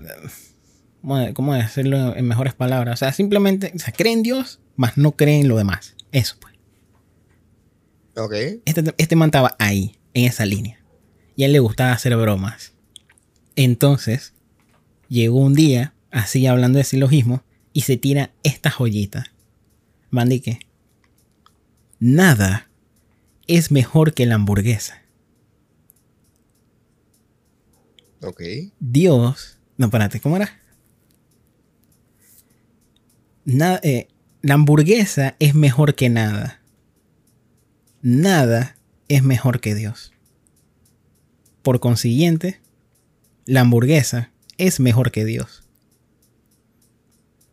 [1.34, 2.94] ¿cómo decirlo en mejores palabras?
[2.94, 5.94] O sea, simplemente, o sea, cree en Dios, más no cree en lo demás.
[6.12, 6.54] Eso, pues.
[8.16, 8.60] Ok.
[8.64, 10.80] Este, este man estaba ahí, en esa línea.
[11.36, 12.72] Y a él le gustaba hacer bromas.
[13.56, 14.34] Entonces,
[15.08, 17.42] llegó un día, así hablando de silogismo,
[17.72, 19.26] y se tira esta joyita.
[20.10, 20.60] Mandique
[22.00, 22.68] nada
[23.46, 25.02] es mejor que la hamburguesa.
[28.22, 28.42] Ok.
[28.80, 29.58] Dios.
[29.76, 30.57] No, espérate, ¿cómo era?
[33.48, 34.08] Eh,
[34.42, 36.60] la hamburguesa es mejor que nada.
[38.02, 38.76] Nada
[39.08, 40.12] es mejor que Dios.
[41.62, 42.60] Por consiguiente,
[43.46, 45.64] la hamburguesa es mejor que Dios.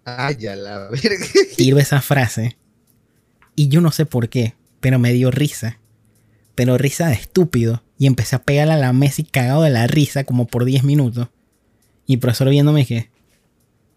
[0.04, 1.26] Ay, a la verga.
[1.56, 2.58] Tiro esa frase
[3.56, 5.80] y yo no sé por qué, pero me dio risa.
[6.56, 7.84] Pero risa de estúpido.
[7.98, 10.84] Y empecé a pegarle a la mesa y cagado de la risa como por 10
[10.84, 11.30] minutos.
[12.06, 13.10] Y el profesor viéndome dije,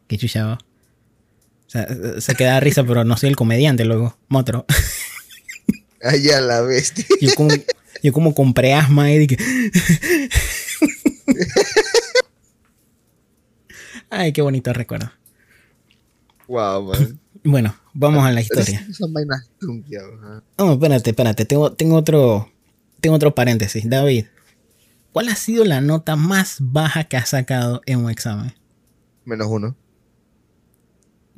[0.06, 0.58] qué chuchado.
[1.68, 1.86] O sea,
[2.18, 4.16] se queda de risa, pero no soy el comediante luego.
[4.28, 4.64] Motro.
[6.02, 7.04] Ay, a la bestia.
[7.20, 7.50] Yo como,
[8.02, 9.36] yo como compré asma y dije...
[14.08, 15.12] Ay, qué bonito recuerdo.
[16.46, 17.20] Wow, man.
[17.44, 18.86] Bueno, vamos a la historia.
[20.56, 21.44] No, espérate, espérate.
[21.44, 22.50] Tengo, tengo, otro,
[23.00, 23.86] tengo otro paréntesis.
[23.90, 24.24] David,
[25.12, 28.54] ¿cuál ha sido la nota más baja que has sacado en un examen?
[29.26, 29.76] Menos uno.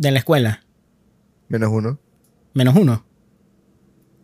[0.00, 0.64] ¿De la escuela?
[1.48, 2.00] Menos uno.
[2.54, 3.04] ¿Menos uno?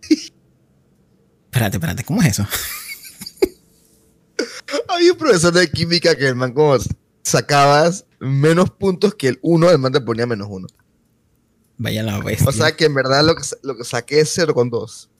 [1.44, 2.48] espérate, espérate, ¿cómo es eso?
[4.88, 6.78] Había un profesor de química que el man como
[7.22, 10.66] sacabas menos puntos que el uno, el man te ponía menos uno.
[11.76, 12.48] Vaya la bestia.
[12.48, 15.10] O sea que en verdad lo que, lo que saqué es 0,2.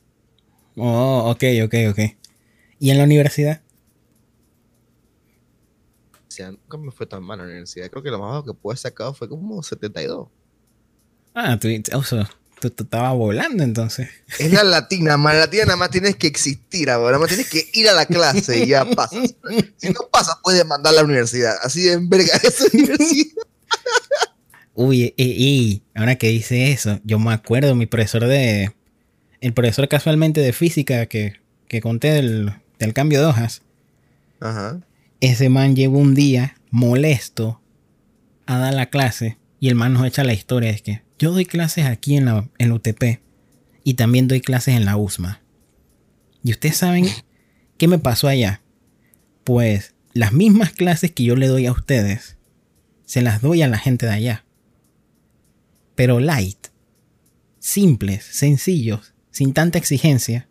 [0.77, 1.99] Oh, ok, ok, ok.
[2.79, 3.61] ¿Y en la universidad?
[6.15, 7.91] O sea, nunca me fue tan mal en la universidad.
[7.91, 10.29] Creo que lo más bajo que pude sacar fue como 72.
[11.39, 11.69] Ah, tú,
[12.61, 14.09] tú, estabas volando entonces.
[14.39, 17.69] Es la latina, más latina nada más tienes que existir, ahora nada más tienes que
[17.75, 19.35] ir a la clase y ya pasas.
[19.77, 21.55] Si no pasas, puedes mandar a la universidad.
[21.63, 23.43] Así de enverga esa universidad.
[24.73, 28.75] Uy, y, ahora que dice eso, yo me acuerdo, mi profesor de.
[29.43, 31.35] El profesor casualmente de física que,
[31.69, 33.61] que conté del, del, cambio de hojas.
[34.41, 34.81] Ajá.
[35.21, 37.61] Ese man llegó un día molesto
[38.47, 40.71] a dar la clase y el man nos echa la historia.
[40.71, 43.21] Es que yo doy clases aquí en la, en UTP
[43.85, 45.41] y también doy clases en la USMA.
[46.43, 47.07] Y ustedes saben
[47.79, 48.63] qué me pasó allá.
[49.45, 52.37] Pues las mismas clases que yo le doy a ustedes,
[53.05, 54.47] se las doy a la gente de allá
[55.97, 56.69] pero light,
[57.59, 60.49] simples, sencillos, sin tanta exigencia.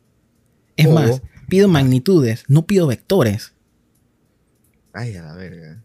[0.75, 1.21] Es más, oh.
[1.47, 3.53] pido magnitudes, no pido vectores.
[4.91, 5.81] Ay, a la verga.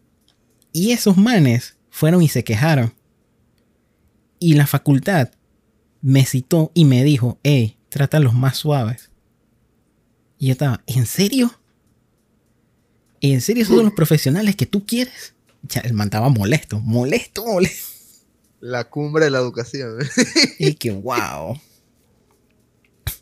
[0.73, 2.93] Y esos manes fueron y se quejaron.
[4.43, 5.29] Y la facultad
[6.01, 9.11] me citó y me dijo, hey, trata a los más suaves.
[10.39, 11.53] Y yo estaba, ¿en serio?
[13.21, 15.35] ¿En serio son los profesionales que tú quieres?
[15.61, 17.91] Ya, el man estaba molesto, molesto, molesto.
[18.61, 19.99] La cumbre de la educación.
[20.57, 21.61] y que, wow.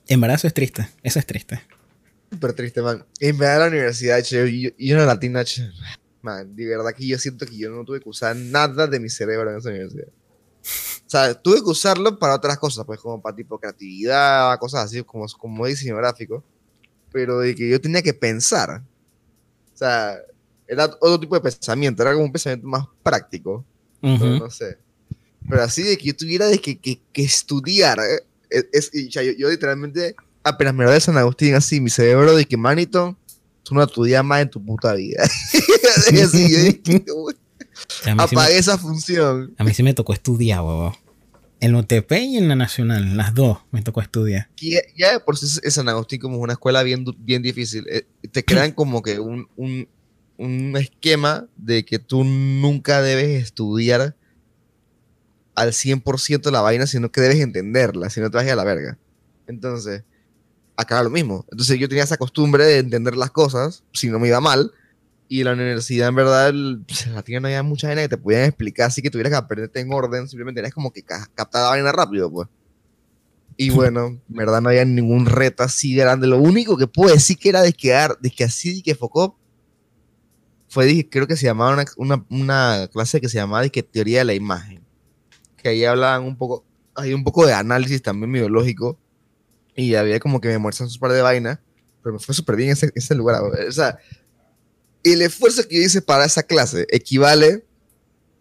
[0.08, 1.60] En verdad eso es triste, eso es triste.
[2.32, 3.06] Súper triste, man.
[3.20, 5.70] En verdad la universidad, che, yo, yo una latina, che,
[6.22, 9.10] man, de verdad que yo siento que yo no tuve que usar nada de mi
[9.10, 10.08] cerebro en esa universidad.
[10.62, 15.02] O sea, tuve que usarlo para otras cosas, pues como para tipo creatividad, cosas así,
[15.04, 16.44] como, como diseño gráfico.
[17.12, 18.84] Pero de que yo tenía que pensar.
[19.74, 20.18] O sea,
[20.68, 23.66] era otro tipo de pensamiento, era como un pensamiento más práctico.
[24.00, 24.78] pero no sé.
[25.50, 27.98] Pero así de que yo tuviera de que, que, que estudiar.
[28.00, 28.24] ¿eh?
[28.72, 32.46] Es, sea, yo, yo, literalmente, apenas me lo de San Agustín, así, mi cerebro de
[32.46, 33.18] que, manito,
[33.64, 35.24] tú no estudias más en tu puta vida.
[36.24, 36.82] así,
[38.18, 39.54] Apagué esa función.
[39.58, 40.94] A mí sí me tocó estudiar, huevón.
[41.62, 44.50] En UTP y en la Nacional, las dos me tocó estudiar.
[44.58, 47.86] Ya, ya por es San Agustín como una escuela bien, bien difícil.
[47.90, 49.90] Eh, te crean como que un, un,
[50.38, 54.16] un, esquema de que tú nunca debes estudiar
[55.54, 58.56] al 100% la vaina, sino que debes entenderla, si no te vas a, ir a
[58.56, 58.98] la verga.
[59.46, 60.04] Entonces,
[60.78, 61.46] acá era lo mismo.
[61.52, 64.72] Entonces yo tenía esa costumbre de entender las cosas, si no me iba mal,
[65.32, 66.52] y la universidad, en verdad,
[66.88, 69.80] pues, la no había mucha gente que te pudieran explicar, así que tuvieras que aprenderte
[69.80, 72.50] en orden, simplemente tenías como que captar la vaina rápido, pues.
[73.56, 76.26] Y bueno, en verdad no había ningún reto así grande.
[76.26, 79.38] Lo único que puedo decir que era de que, de que así que focó
[80.68, 84.20] fue, creo que se llamaba una, una, una, clase que se llamaba de que teoría
[84.20, 84.82] de la imagen.
[85.58, 86.64] Que ahí hablaban un poco,
[86.96, 88.98] hay un poco de análisis también biológico.
[89.76, 91.60] Y había como que me muestran un par de vainas.
[92.02, 93.44] Pero me fue súper bien ese, ese lugar.
[93.44, 94.00] O sea,
[95.04, 97.64] el esfuerzo que yo hice para esa clase equivale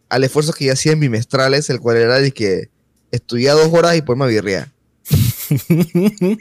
[0.08, 2.70] al esfuerzo que yo hacía en bimestrales, el cual era de que
[3.10, 4.72] estudiaba dos horas y pues me aburría.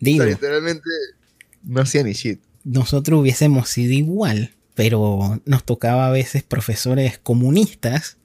[0.00, 0.88] Digo, literalmente
[1.62, 2.40] no hacía ni shit.
[2.64, 8.16] Nosotros hubiésemos sido igual, pero nos tocaba a veces profesores comunistas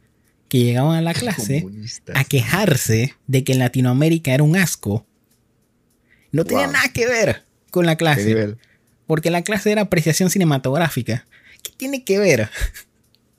[0.50, 2.16] que llegaban a la clase comunistas.
[2.16, 5.06] a quejarse de que en Latinoamérica era un asco.
[6.32, 6.74] No tenía wow.
[6.74, 8.58] nada que ver con la clase.
[9.08, 11.26] Porque la clase era apreciación cinematográfica.
[11.64, 12.50] ¿Qué tiene que ver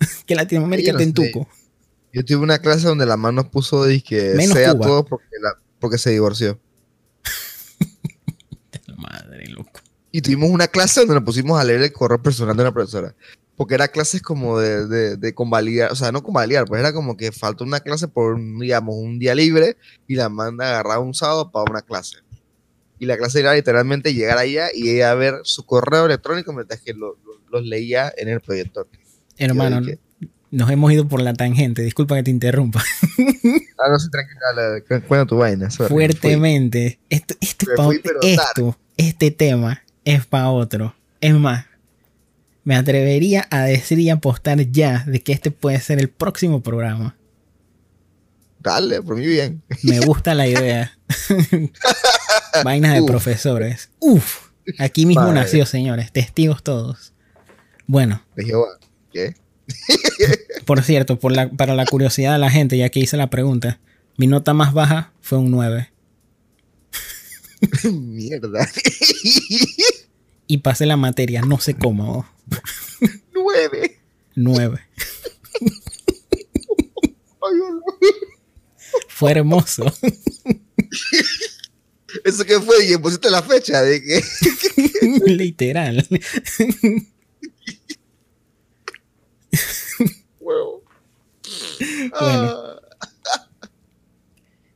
[0.27, 1.49] que Latinoamérica no te entuco?
[2.13, 4.87] Yo tuve una clase donde la mano puso de que Menos sea Cuba.
[4.87, 6.59] todo porque, la, porque se divorció.
[8.97, 9.81] Madre, loco.
[10.11, 13.15] Y tuvimos una clase donde nos pusimos a leer el correo personal de una profesora.
[13.57, 17.17] Porque era clases como de, de, de convalidar, o sea, no convalidar, pues era como
[17.17, 19.77] que faltó una clase por, digamos, un día libre
[20.07, 22.19] y la manda agarraba un sábado para una clase
[22.99, 26.81] y la clase era literalmente llegar allá y ella a ver su correo electrónico mientras
[26.81, 28.89] que los lo, lo leía en el proyector.
[29.37, 29.81] Hermano,
[30.51, 32.83] nos hemos ido por la tangente, disculpa que te interrumpa.
[33.79, 35.71] ah, no sé, tranquila, cuenta tu vaina.
[35.71, 36.99] Sorry, Fuertemente.
[37.11, 40.95] Esto, este, fui, esto este tema es para otro.
[41.21, 41.67] Es más,
[42.65, 47.17] me atrevería a decir y apostar ya de que este puede ser el próximo programa.
[48.61, 49.63] Dale, por mí bien.
[49.85, 50.99] Me gusta la idea.
[52.64, 53.07] Vainas de Uf.
[53.11, 53.91] profesores.
[53.99, 55.41] Uf, aquí mismo Madre.
[55.41, 56.12] nació, señores.
[56.12, 57.12] Testigos todos.
[57.87, 58.23] Bueno.
[58.37, 58.79] De Jehová.
[59.12, 59.35] ¿Qué?
[60.67, 63.81] por cierto, por la, para la curiosidad de la gente, ya que hice la pregunta,
[64.17, 65.91] mi nota más baja fue un 9.
[67.93, 68.69] Mierda.
[70.47, 72.27] y pasé la materia, no sé cómo.
[73.33, 74.01] 9.
[74.35, 74.81] 9.
[79.09, 79.93] fue hermoso.
[82.25, 82.87] ¿Eso qué fue?
[82.87, 84.23] Y pusiste la fecha de que.
[85.27, 86.07] Literal.
[90.40, 90.83] Huevo.
[92.21, 92.57] Bueno.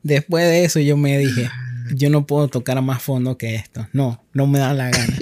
[0.03, 1.49] Después de eso yo me dije,
[1.95, 3.87] yo no puedo tocar más fondo que esto.
[3.93, 5.17] No, no me da la gana.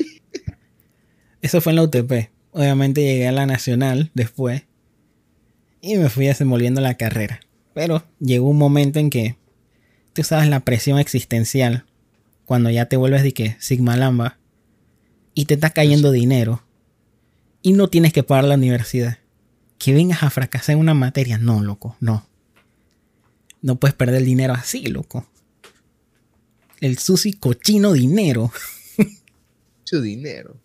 [1.42, 2.32] Eso fue en la UTP.
[2.52, 4.64] Obviamente llegué a la Nacional después
[5.82, 7.40] y me fui desenvolviendo la carrera.
[7.74, 9.38] Pero llegó un momento en que
[10.14, 11.86] tú sabes la presión existencial
[12.52, 14.38] cuando ya te vuelves de que Sigma Lamba
[15.34, 16.62] y te está cayendo dinero
[17.62, 19.20] y no tienes que pagar la universidad.
[19.78, 22.28] Que vengas a fracasar en una materia, no, loco, no.
[23.62, 25.26] No puedes perder el dinero así, loco.
[26.82, 28.52] El sushi cochino dinero.
[29.78, 30.58] Mucho dinero.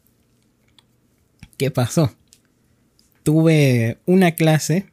[1.56, 2.12] ¿Qué pasó?
[3.22, 4.90] Tuve una clase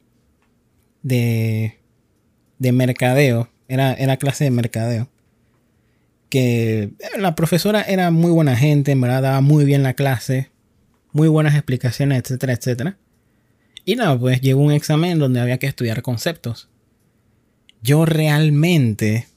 [1.02, 1.80] de,
[2.60, 3.50] de mercadeo.
[3.68, 5.10] Era, era clase de mercadeo
[6.34, 10.50] que la profesora era muy buena gente, en verdad daba muy bien la clase,
[11.12, 12.98] muy buenas explicaciones, etcétera, etcétera.
[13.86, 16.72] Y nada, pues llegó un examen donde había que estudiar conceptos.
[17.84, 19.28] Yo realmente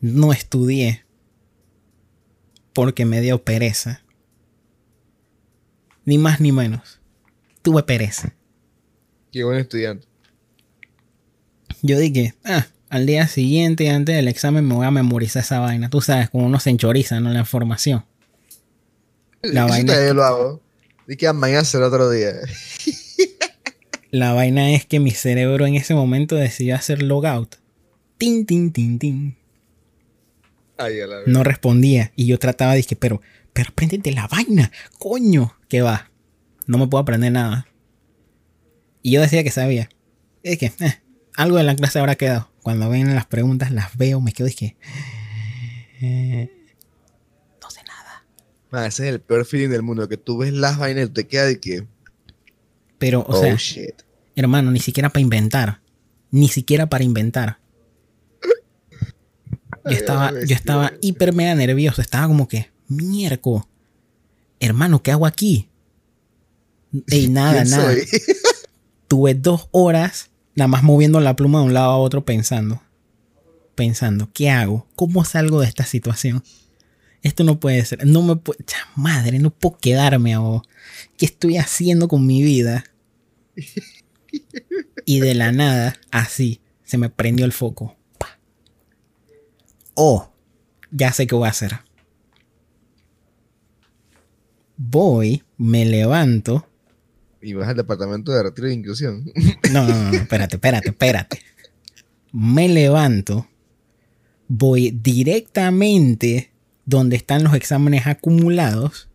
[0.00, 1.06] no estudié
[2.74, 4.02] porque me dio pereza.
[6.04, 7.00] Ni más ni menos.
[7.62, 8.34] Tuve pereza.
[9.32, 10.06] Qué buen estudiante.
[11.80, 15.88] Yo dije, ah, al día siguiente, antes del examen, me voy a memorizar esa vaina.
[15.88, 17.30] Tú sabes, como uno se enchoriza, ¿no?
[17.30, 18.04] La información.
[19.42, 19.92] La vaina.
[19.92, 20.60] Es que, lo hago.
[21.06, 22.34] Dije que mañana será otro día.
[24.10, 27.54] La vaina es que mi cerebro en ese momento decidió hacer logout.
[28.18, 29.38] Tin, tin, tin, tin.
[31.26, 32.10] no respondía.
[32.16, 33.22] Y yo trataba de decir, pero,
[33.52, 35.56] pero préndete la vaina, coño.
[35.68, 36.10] ¿Qué va?
[36.66, 37.68] No me puedo aprender nada.
[39.00, 39.88] Y yo decía que sabía.
[40.42, 41.00] Es que, eh,
[41.36, 42.49] algo de la clase habrá quedado.
[42.62, 44.76] Cuando ven las preguntas, las veo, me quedo y que.
[46.02, 46.50] Eh,
[47.62, 48.86] no sé nada.
[48.86, 50.08] ese es el peor feeling del mundo.
[50.08, 51.86] Que tú ves las vainas y te queda de que.
[52.98, 54.02] Pero, o sea, oh,
[54.36, 55.80] hermano, ni siquiera para inventar.
[56.30, 57.58] Ni siquiera para inventar.
[59.86, 62.02] Yo estaba, yo estaba hiper mega nervioso.
[62.02, 63.66] Estaba como que, mierco.
[64.60, 65.70] Hermano, ¿qué hago aquí?
[67.08, 67.94] Ey, nada, nada.
[69.08, 72.82] Tuve dos horas nada más moviendo la pluma de un lado a otro pensando.
[73.74, 74.86] Pensando, ¿qué hago?
[74.96, 76.42] ¿Cómo salgo de esta situación?
[77.22, 78.06] Esto no puede ser.
[78.06, 78.64] No me puede.
[78.96, 80.40] Madre, no puedo quedarme a
[81.16, 82.84] ¿Qué estoy haciendo con mi vida?
[85.04, 87.96] Y de la nada, así, se me prendió el foco.
[89.94, 90.30] Oh,
[90.90, 91.80] ya sé qué voy a hacer.
[94.76, 96.66] Voy, me levanto,
[97.42, 99.24] y vas al departamento de retiro de inclusión.
[99.70, 101.42] No, no, no, espérate, espérate, espérate.
[102.32, 103.46] Me levanto,
[104.48, 106.50] voy directamente
[106.84, 109.08] donde están los exámenes acumulados,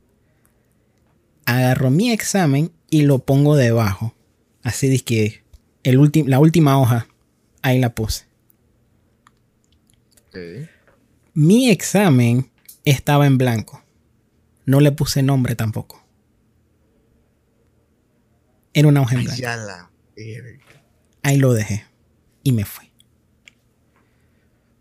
[1.46, 4.16] agarro mi examen y lo pongo debajo.
[4.64, 5.44] Así de que
[5.84, 7.08] el la última hoja,
[7.62, 8.26] ahí la puse.
[11.34, 12.50] Mi examen
[12.86, 13.84] estaba en blanco.
[14.66, 16.05] No le puse nombre tampoco.
[18.76, 19.90] Era una hoja en blanco.
[21.24, 21.86] Ahí lo dejé.
[22.44, 22.92] Y me fui.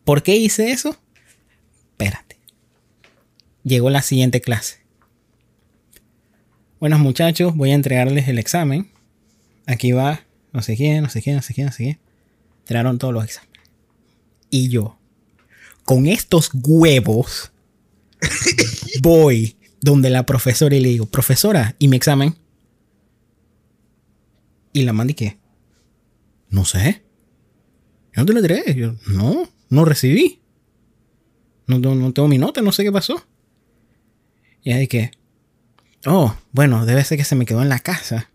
[0.04, 1.00] ¿Por qué hice eso?
[1.92, 2.36] Espérate.
[3.62, 4.80] Llegó la siguiente clase.
[6.80, 8.90] Buenos muchachos, voy a entregarles el examen.
[9.64, 12.00] Aquí va, no sé quién, no sé quién, no sé quién, no sé quién.
[12.58, 13.62] Entregaron todos los exámenes.
[14.50, 14.98] Y yo,
[15.84, 17.52] con estos huevos,
[19.02, 22.36] voy donde la profesora y le digo, profesora, ¿y mi examen?
[24.74, 25.38] Y la man qué?
[26.50, 27.04] No sé.
[28.12, 28.74] Yo no te la entregué.
[28.74, 30.42] Yo, no, no recibí.
[31.66, 33.24] No, no, tengo mi nota, no sé qué pasó.
[34.62, 35.12] Y ahí que,
[36.06, 38.30] oh, bueno, debe ser que se me quedó en la casa.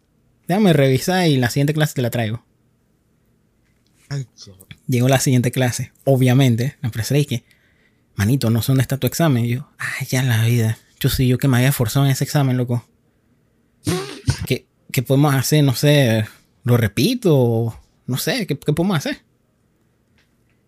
[0.47, 2.43] Déjame revisar y la siguiente clase te la traigo.
[4.87, 5.91] Llegó la siguiente clase.
[6.05, 7.43] Obviamente, la profesora que,
[8.15, 9.45] manito, no sé dónde está tu examen.
[9.45, 10.77] Y yo, ay, ya la vida.
[11.01, 12.88] Yo sí, yo que me había forzado en ese examen, loco.
[14.91, 15.63] ¿Qué podemos hacer?
[15.63, 16.25] No sé,
[16.63, 19.19] lo repito, no sé, ¿qué, podemos hacer?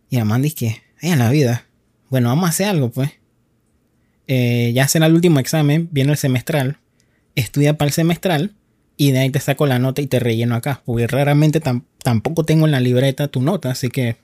[0.09, 1.65] Y Amanda dice que, en la vida,
[2.09, 3.11] bueno, vamos a hacer algo, pues.
[4.27, 6.77] Eh, ya será el último examen, viene el semestral,
[7.35, 8.55] estudia para el semestral
[8.95, 11.61] y de ahí te saco la nota y te relleno acá, porque raramente
[12.03, 14.17] tampoco tengo en la libreta tu nota, así que,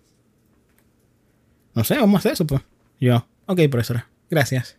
[1.74, 2.62] no sé, vamos a hacer eso, pues.
[3.00, 4.77] Yo, ok, profesora, gracias.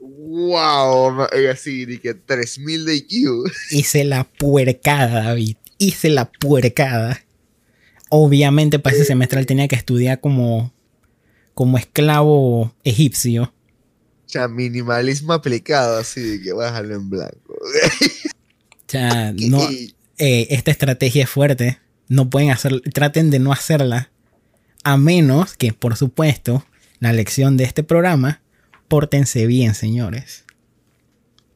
[0.00, 3.52] Wow, así, de que 3000 de IQ.
[3.70, 5.56] Hice la puercada, David.
[5.78, 7.22] Hice la puercada.
[8.10, 10.72] Obviamente para ese semestre tenía que estudiar como,
[11.54, 13.52] como esclavo egipcio.
[14.26, 17.54] O sea, minimalismo aplicado, así de que bájalo en blanco.
[17.54, 19.66] O sea, no,
[20.18, 21.78] eh, esta estrategia es fuerte.
[22.08, 24.10] No pueden hacer, traten de no hacerla.
[24.84, 26.64] A menos que, por supuesto,
[27.00, 28.42] la lección de este programa,
[28.88, 30.44] pórtense bien, señores.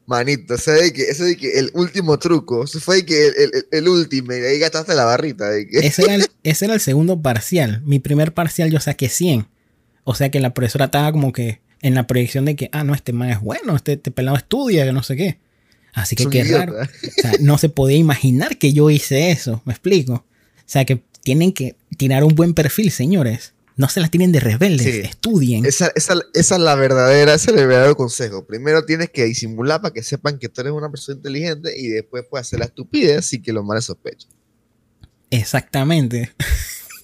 [0.07, 4.36] Manito, ese de que, de el último truco, ese fue que el, el, último, y
[4.36, 5.49] ahí gastaste la barrita.
[5.49, 5.78] De que...
[5.78, 7.82] ese, era el, ese era el segundo parcial.
[7.84, 9.47] Mi primer parcial yo saqué 100.
[10.05, 12.95] O sea que la profesora estaba como que en la proyección de que, ah, no,
[12.95, 15.38] este man es bueno, este, este pelado estudia, que no sé qué.
[15.93, 16.74] Así que qué raro.
[16.80, 20.14] O sea, no se podía imaginar que yo hice eso, me explico.
[20.14, 20.24] O
[20.66, 23.51] sea que tienen que tirar un buen perfil, señores.
[23.77, 25.64] No se las tienen de rebeldes, estudien.
[25.64, 28.45] Esa, es la verdadera, ese es el verdadero consejo.
[28.45, 32.25] Primero tienes que disimular para que sepan que tú eres una persona inteligente y después
[32.29, 34.31] puedes hacer la estupidez y que los males sospechen.
[35.31, 36.33] Exactamente.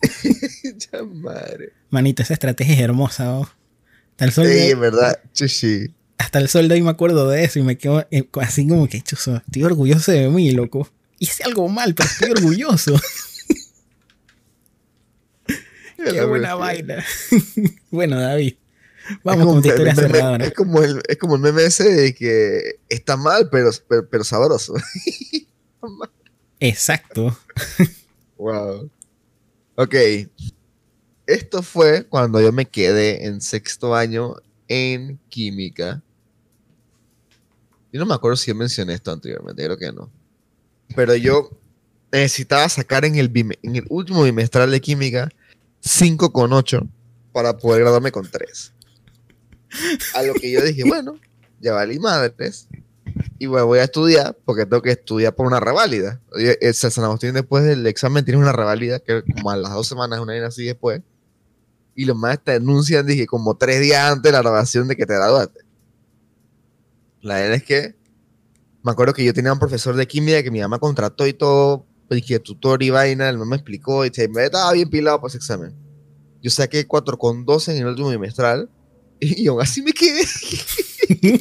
[0.93, 1.73] ya madre.
[1.91, 3.41] Manito, esa estrategia es hermosa.
[3.41, 4.75] Hasta el sol sí, de...
[4.75, 5.21] verdad.
[5.33, 5.87] Sí,
[6.19, 8.89] Hasta el sol de hoy me acuerdo de eso y me quedo eh, así como
[8.89, 10.89] que, chuzo, estoy orgulloso de mí, loco.
[11.19, 13.01] Hice algo mal, pero estoy orgulloso.
[16.11, 17.05] Qué buena vaina.
[17.91, 18.55] bueno, David.
[19.25, 20.37] Vamos con tu historia cerrada.
[20.37, 23.71] Es como, el, es como el meme ese de que está mal, pero,
[24.11, 24.75] pero, sabroso.
[26.61, 27.37] Exacto.
[28.37, 28.89] wow.
[29.77, 29.95] Ok.
[31.27, 34.37] Esto fue cuando yo me quedé en sexto año
[34.69, 36.03] en química.
[37.93, 40.11] Yo no me acuerdo si yo mencioné esto anteriormente, creo que no.
[40.95, 41.51] Pero yo
[42.13, 43.33] necesitaba sacar en el,
[43.63, 45.31] en el último bimestral de química
[45.83, 46.89] 5,8
[47.33, 48.75] para poder graduarme con 3.
[50.15, 51.19] A lo que yo dije, bueno,
[51.61, 52.69] ya valí madres.
[53.39, 56.21] Y bueno, voy a estudiar porque tengo que estudiar por una reválida.
[56.35, 60.21] El San Agustín después del examen tiene una reválida que como a las dos semanas,
[60.21, 61.03] una vez así después.
[61.95, 65.07] Y los más te denuncian, dije, como tres días antes de la grabación de que
[65.07, 65.61] te graduaste.
[67.23, 67.97] La verdad es que
[68.83, 71.85] me acuerdo que yo tenía un profesor de química que mi mamá contrató y todo,
[72.11, 75.39] y que tutor y vaina, el mamá explicó y me estaba bien pilado para ese
[75.39, 75.75] examen.
[76.43, 78.71] Yo saqué 4,12 en el último bimestral
[79.21, 80.25] y, aún así me quedé.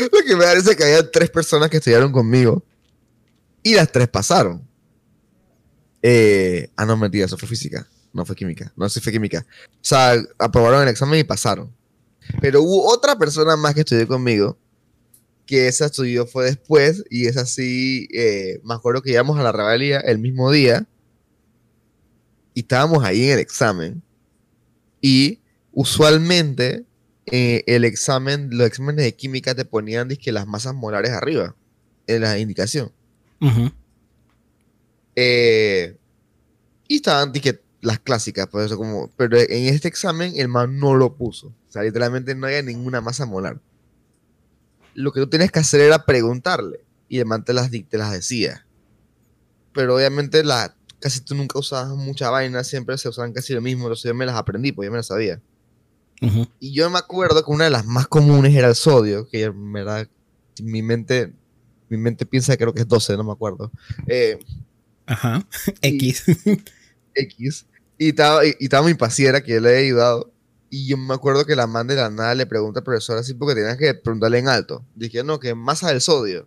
[0.00, 2.62] Lo que me parece que había tres personas que estudiaron conmigo
[3.62, 4.66] y las tres pasaron.
[6.02, 7.86] Eh, ah, no, mentira, eso fue física.
[8.12, 8.72] No fue química.
[8.76, 9.44] No, sí fue química.
[9.72, 11.74] O sea, aprobaron el examen y pasaron.
[12.40, 14.58] Pero hubo otra persona más que estudió conmigo,
[15.48, 19.50] que esa estudió fue después, y es así, eh, me acuerdo que íbamos a la
[19.50, 20.86] revalía el mismo día,
[22.52, 24.02] y estábamos ahí en el examen,
[25.00, 25.40] y
[25.72, 26.84] usualmente
[27.24, 31.56] eh, el examen, los exámenes de química te ponían que las masas molares arriba,
[32.06, 32.92] en la indicación.
[35.16, 35.96] Eh,
[36.88, 40.94] y estaban dije, las clásicas, pues eso como, pero en este examen el man no
[40.94, 41.46] lo puso.
[41.46, 43.58] O sea, literalmente no había ninguna masa molar.
[44.98, 48.10] Lo que tú tienes que hacer era preguntarle y el man te las, te las
[48.12, 48.66] decía.
[49.72, 53.84] Pero obviamente la, casi tú nunca usabas mucha vaina, siempre se usaban casi lo mismo,
[53.84, 55.40] entonces yo me las aprendí, pues yo me las sabía.
[56.58, 59.72] Y yo me acuerdo que una de las más comunes era el sodio, que en
[59.72, 60.08] verdad
[60.60, 61.32] mi mente,
[61.88, 63.70] mi mente piensa que creo que es 12, no me acuerdo.
[64.08, 64.36] Eh,
[65.06, 65.46] Ajá,
[65.80, 66.24] X.
[67.14, 67.66] X.
[67.98, 70.32] Y estaba, y, estaba mi pasiera que yo le había ayudado.
[70.70, 73.34] Y yo me acuerdo que la man de la nada le pregunta al profesor así
[73.34, 74.84] porque tenías que preguntarle en alto.
[74.94, 76.46] Dije, no, que masa del sodio.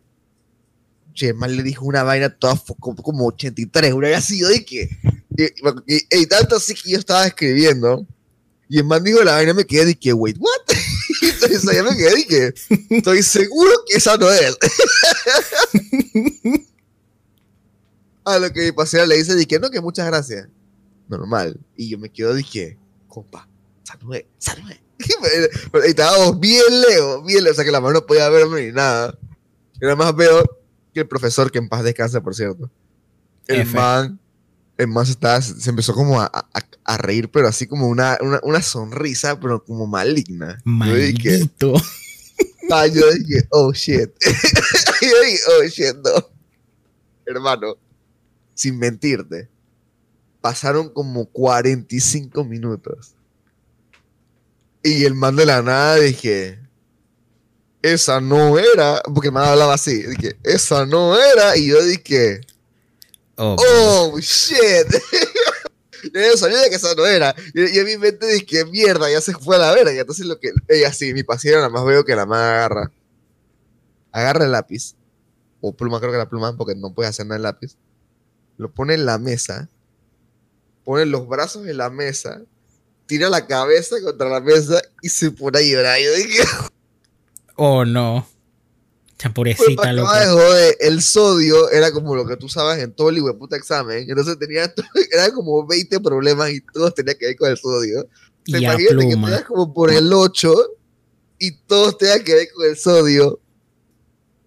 [1.13, 4.89] Che, man le dijo una vaina toda como, 83, una así, yo dije.
[5.35, 8.05] Y, y, tanto así que yo estaba escribiendo.
[8.69, 10.61] Y el man dijo la vaina, me quedé, dije, wait, what?
[11.21, 12.53] Entonces ya me quedé, dije,
[12.89, 14.57] estoy seguro que esa no es.
[18.23, 20.47] A lo que mi le dice, dije, no, que muchas gracias
[21.11, 21.59] normal.
[21.75, 23.47] Y yo me quedo, dije, compa,
[23.91, 24.79] saludé, saludé.
[25.85, 28.71] y estábamos bien lejos, bien lejos, o sea que la mano no podía verme ni
[28.71, 29.17] nada.
[29.81, 30.43] Nada más veo
[30.93, 32.69] que el profesor, que en paz descansa, por cierto,
[33.47, 34.19] el man,
[34.77, 36.29] el man se, estaba, se empezó como a,
[36.83, 40.59] a, reír, pero así como una, una, una, sonrisa, pero como maligna.
[40.63, 41.73] Maldito.
[41.73, 44.11] Yo dije, ah, yo dije, oh shit.
[45.01, 46.29] yo dije, oh shit, no.
[47.25, 47.75] Hermano,
[48.53, 49.49] sin mentirte
[50.41, 53.13] pasaron como 45 minutos.
[54.83, 56.59] Y el man de la nada dije,
[57.81, 62.41] esa no era, porque el man hablaba así, dije, esa no era, y yo dije,
[63.35, 64.87] oh, oh shit.
[66.13, 67.35] yo sabía que esa no era.
[67.53, 69.91] Y, en mi mente dije, mierda, ya se fue a la verga.
[69.91, 72.91] Entonces lo que, ella sí, mi paciente nada más veo que la man agarra,
[74.11, 74.95] agarra el lápiz,
[75.59, 77.77] o pluma, creo que la pluma, porque no puede hacer nada el lápiz,
[78.57, 79.69] lo pone en la mesa
[80.83, 82.41] pone los brazos en la mesa,
[83.11, 85.99] tira la cabeza contra la mesa y se pone a llorar.
[85.99, 86.43] Yo dije,
[87.57, 88.25] oh no.
[89.17, 90.09] Chapurecita, loco.
[90.79, 94.09] el sodio era como lo que tú sabes en todo el puta examen.
[94.09, 94.73] Entonces tenía,
[95.11, 98.07] eran como 20 problemas y todos tenían que ver con el sodio.
[98.45, 100.53] Se imagínate que te como por el 8
[101.37, 103.41] y todos tenían que ver con el sodio.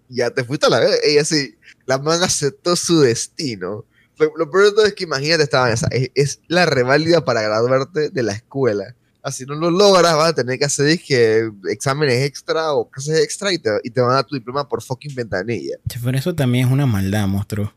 [0.09, 0.99] Ya te fuiste a la vez.
[1.03, 1.55] Ella sí,
[1.85, 3.85] la man aceptó su destino.
[4.17, 8.23] Lo, peor de todo es que imagínate esta es, es, la reválida para graduarte de
[8.23, 8.95] la escuela.
[9.21, 13.51] Así no lo logras, vas a tener que hacer que exámenes extra o clases extra
[13.51, 15.77] y te, y te van a dar tu diploma por fucking ventanilla.
[16.03, 17.73] Por eso también es una maldad, monstruo.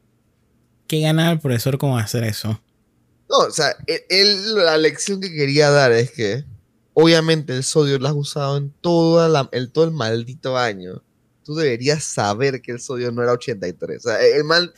[0.87, 2.61] ¿Qué gana el profesor con hacer eso?
[3.29, 6.45] No, o sea, él, la lección que quería dar es que
[6.95, 11.03] obviamente el sodio lo has usado en, toda la, el, todo el maldito año.
[11.45, 13.99] Tú deberías saber que el sodio no era 83.
[13.99, 14.73] O sea, el mal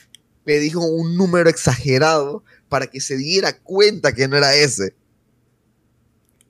[0.51, 4.97] me dijo un número exagerado para que se diera cuenta que no era ese.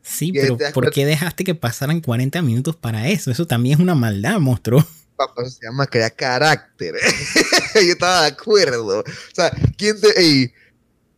[0.01, 3.31] Sí, pero ¿por qué dejaste que pasaran 40 minutos para eso?
[3.31, 4.83] Eso también es una maldad, monstruo.
[5.17, 6.95] Papá, eso se llama crear carácter.
[7.75, 9.01] Yo estaba de acuerdo.
[9.01, 10.19] O sea, ¿quién te.
[10.19, 10.51] ey,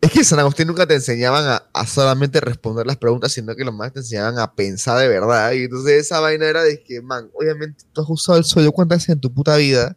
[0.00, 3.64] es que San Agustín nunca te enseñaban a, a solamente responder las preguntas, sino que
[3.64, 5.52] los más te enseñaban a pensar de verdad.
[5.52, 8.98] Y entonces esa vaina era de que, man, obviamente tú has usado el sueño cuántas
[8.98, 9.96] veces en tu puta vida.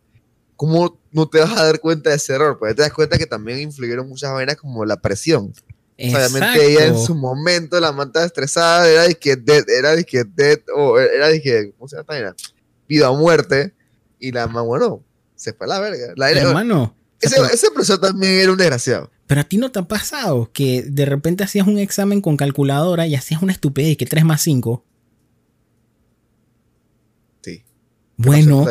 [0.56, 2.58] ¿Cómo no te vas a dar cuenta de ese error?
[2.60, 5.54] Porque te das cuenta que también influyeron muchas vainas como la presión.
[5.98, 7.06] O sea, obviamente ella en Exacto.
[7.06, 11.30] su momento, la manta estresada, era de que dead, era de que dead, o era
[11.30, 12.36] de que, ¿cómo se llama esta vaina?
[12.90, 13.74] Vida o muerte.
[14.20, 15.06] Y la más, bueno,
[15.36, 16.14] se fue a la verga.
[16.18, 19.10] La, Hermano, ese, ese profesor también era un desgraciado.
[19.26, 23.08] pero a ti no te ha pasado que de repente hacías un examen con calculadora
[23.08, 24.84] y hacías una estupidez que 3 más 5.
[27.42, 27.64] Sí.
[28.18, 28.66] Bueno.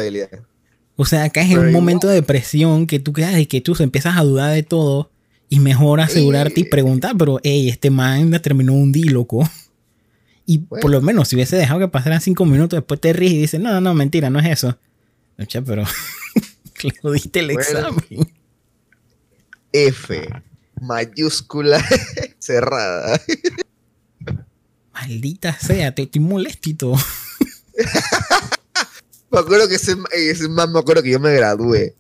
[0.97, 3.75] O sea, caes en Pero un momento de depresión que tú quedas y que tú
[3.81, 5.11] empiezas a dudar de todo
[5.49, 9.49] y mejor asegurarte y preguntar, pero hey, este man me terminó un di, loco.
[10.47, 13.39] Y por lo menos si hubiese dejado que pasaran 5 minutos, después te ríes y
[13.39, 14.79] dices, no, no, no, mentira, no es eso.
[15.39, 15.85] Oye, pero
[16.83, 17.61] le jodiste el Bueno.
[17.61, 18.29] examen.
[19.73, 20.29] F.
[20.81, 21.85] Mayúscula
[22.39, 23.21] cerrada.
[24.93, 26.95] Maldita sea, te estoy molestito.
[29.35, 31.95] Me acuerdo que ese, ese man, me acuerdo que yo me gradué.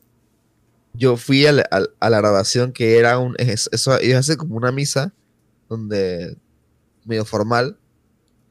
[0.94, 4.56] Yo fui al- al- a la graduación que era un, es- eso a ser como
[4.56, 5.12] una misa,
[5.68, 6.36] donde,
[7.04, 7.76] medio formal.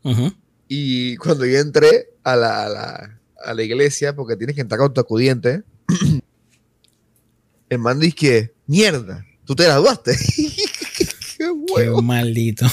[0.04, 0.34] Ujú.
[0.68, 4.80] Y cuando yo entré a la, a la, a la iglesia, porque tienes que entrar
[4.80, 5.64] con tu acudiente,
[7.70, 10.14] el man dice que, mierda, tú te graduaste.
[10.36, 11.08] Qué
[11.38, 12.02] Qué huevo.
[12.02, 12.66] maldito.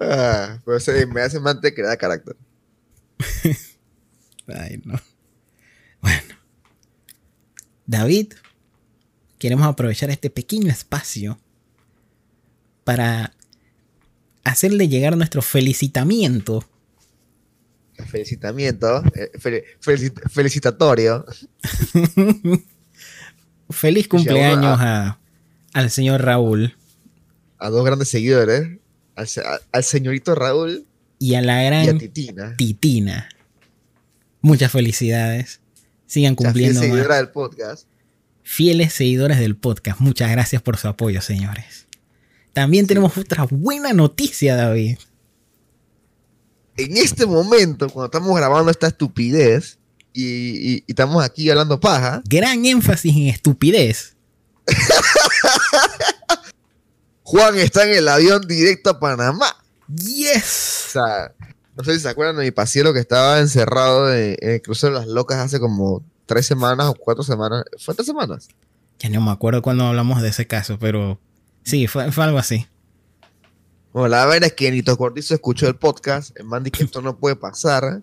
[0.00, 2.36] Ah, pero ese- me hace man te crea carácter.
[4.48, 4.94] Ay, no.
[6.00, 6.34] Bueno.
[7.86, 8.34] David,
[9.38, 11.38] queremos aprovechar este pequeño espacio
[12.84, 13.32] para
[14.44, 16.62] hacerle llegar nuestro felicitamiento
[18.08, 21.24] Felicitamiento, eh, fel- felicit- felicitatorio.
[23.70, 25.18] Feliz cumpleaños a,
[25.72, 26.76] al señor Raúl
[27.58, 28.78] a dos grandes seguidores,
[29.14, 30.84] al, señorito Raúl
[31.18, 33.28] y a la y a gran Titina, Titina.
[34.44, 35.60] Muchas felicidades.
[36.04, 36.86] Sigan cumpliendo más.
[36.86, 37.88] seguidora del podcast.
[38.42, 40.00] Fieles seguidores del podcast.
[40.00, 41.86] Muchas gracias por su apoyo, señores.
[42.52, 44.98] También tenemos otra buena noticia, David.
[46.76, 49.78] En este momento, cuando estamos grabando esta estupidez
[50.12, 54.14] y, y- y estamos aquí hablando paja, Gran énfasis en estupidez.
[57.22, 59.56] Juan está en el avión directo a Panamá.
[59.88, 60.44] O Yes.
[60.92, 61.32] sea,
[61.76, 64.94] no sé si se acuerdan de mi pasiero que estaba encerrado en, en el crucero
[64.94, 67.64] de las locas hace como tres semanas o cuatro semanas.
[67.78, 68.48] ¿Fue tres semanas?
[68.98, 71.18] Ya no me acuerdo cuando hablamos de ese caso, pero
[71.64, 72.66] sí, fue, fue algo así.
[73.92, 77.00] Bueno, la verdad es que Nito Cortizo escuchó el podcast, el man dijo que esto
[77.02, 78.02] no puede pasar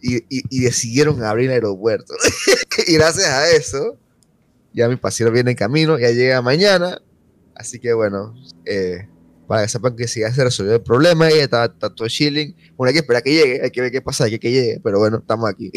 [0.00, 2.14] y, y- y decidieron abrir el aeropuerto.
[2.86, 3.96] y gracias a eso,
[4.72, 7.00] ya mi pasiero viene en camino, ya llega mañana.
[7.54, 9.08] Así que bueno, eh,
[9.52, 12.56] para que sepan que si ya se resolvió el problema, ya está, está todo chilling.
[12.74, 14.80] Bueno, hay que esperar que llegue, hay que ver qué pasa, hay que que llegue,
[14.82, 15.70] pero bueno, estamos aquí.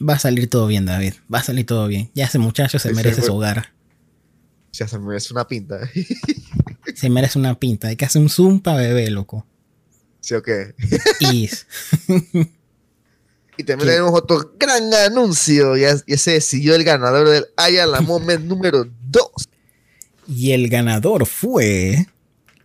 [0.00, 1.12] Va a salir todo bien, David.
[1.32, 2.10] Va a salir todo bien.
[2.14, 3.74] Ya ese muchacho se Sí, merece su hogar.
[4.72, 5.78] ya se me hace una pinta.
[6.94, 7.88] Se merece una pinta.
[7.88, 9.44] Hay que hacer un zoom para bebé, loco.
[10.20, 10.74] ¿Sí o qué?
[11.20, 11.50] Y
[13.58, 13.94] Y también ¿Qué?
[13.94, 15.76] tenemos otro gran anuncio.
[15.76, 19.22] Ya, ya se decidió el ganador del Aya la Moment número 2.
[20.28, 22.06] Y el ganador fue.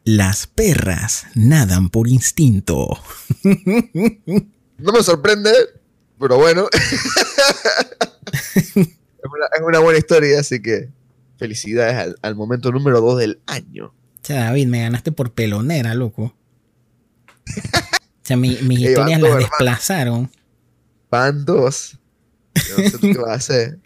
[0.04, 2.98] Las perras nadan por instinto.
[3.44, 5.52] No me sorprende,
[6.20, 6.68] pero bueno.
[8.56, 10.90] es, una, es una buena historia, así que
[11.38, 13.88] felicidades al, al momento número 2 del año.
[13.88, 16.36] O sea, David, me ganaste por pelonera, loco.
[17.48, 19.38] O sea, mi- mis historias las hermano.
[19.50, 20.32] desplazaron.
[21.10, 21.98] Van dos.
[22.56, 23.80] Yo no sé tú qué vas a hacer.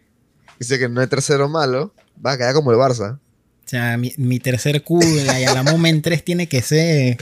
[0.59, 1.93] Dice que no hay tercero malo.
[2.25, 3.19] Va a quedar como el Barça.
[3.65, 7.17] O sea, mi, mi tercer Q en la Yala Moment 3 tiene que ser.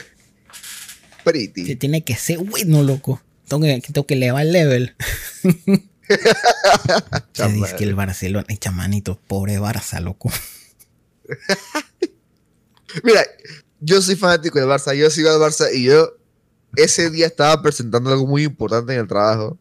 [1.23, 1.75] Pretty.
[1.75, 3.21] Tiene que ser bueno, loco.
[3.47, 4.95] Tengo que, tengo que elevar el level.
[7.31, 8.45] Se dice que el Barcelona.
[8.49, 10.29] Ay, chamanito, pobre Barça, loco.
[13.03, 13.25] Mira,
[13.79, 14.93] yo soy fanático del Barça.
[14.93, 16.17] Yo sigo al Barça y yo
[16.75, 19.57] ese día estaba presentando algo muy importante en el trabajo.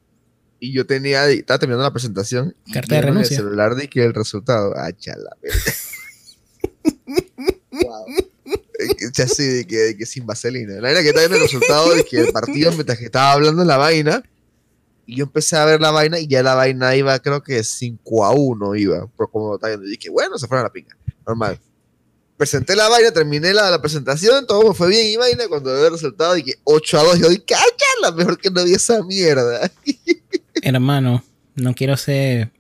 [0.59, 2.57] Y yo tenía, estaba terminando la presentación.
[2.67, 3.37] Y Carta de renuncia.
[3.37, 4.75] En el celular de que el resultado.
[4.77, 5.37] Ah, chala.
[7.71, 8.07] wow.
[9.17, 10.75] Ya así de que, de que sin vaselina.
[10.75, 13.65] La vaina que está viendo el resultado de que el partido mientras que estaba hablando
[13.65, 14.23] la vaina.
[15.07, 18.25] Y yo empecé a ver la vaina y ya la vaina iba, creo que 5
[18.25, 19.07] a 1 iba.
[19.09, 19.87] Por como estaba viendo.
[19.87, 20.97] Y dije, bueno, se fueron a la pinga.
[21.27, 21.59] Normal.
[22.37, 25.49] Presenté la vaina, terminé la, la presentación, todo me fue bien y vaina.
[25.49, 27.19] Cuando veo el resultado, dije 8 a 2.
[27.19, 29.71] Yo dije, cállala, mejor que no vi esa mierda.
[30.63, 32.51] Hermano, no quiero ser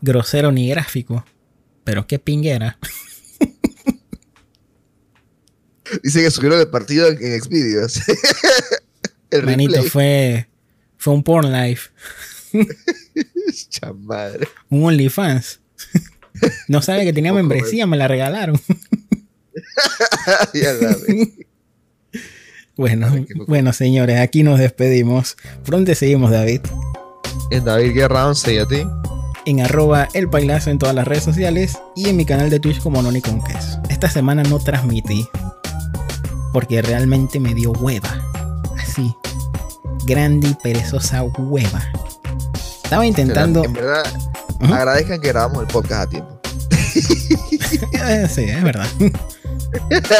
[0.00, 1.24] grosero ni gráfico,
[1.84, 2.78] pero qué pinguera.
[6.02, 8.00] Dice que subieron el partido en, Xvideos.
[9.30, 9.90] el Manito, replay.
[9.90, 10.48] fue,
[10.96, 11.90] fue un porn life,
[13.68, 14.48] Chamadre.
[14.68, 15.60] un OnlyFans.
[16.66, 18.58] No sabe que tenía membresía, me la regalaron.
[20.54, 20.72] ya.
[22.74, 25.36] Bueno, bueno, señores, aquí nos despedimos.
[25.64, 26.62] Pronto seguimos, David.
[27.50, 28.82] Es David Guerra 11 y a ti.
[29.44, 32.80] En arroba el pailazo en todas las redes sociales y en mi canal de Twitch
[32.80, 33.80] como Noni con Queso.
[33.90, 35.28] Esta semana no transmití
[36.52, 38.22] porque realmente me dio hueva.
[38.78, 39.14] Así.
[40.06, 41.82] Grande y perezosa hueva.
[42.84, 43.64] Estaba intentando.
[43.64, 44.04] En verdad,
[44.60, 46.40] agradezcan que grabamos el podcast a tiempo.
[48.28, 48.86] Sí, es verdad.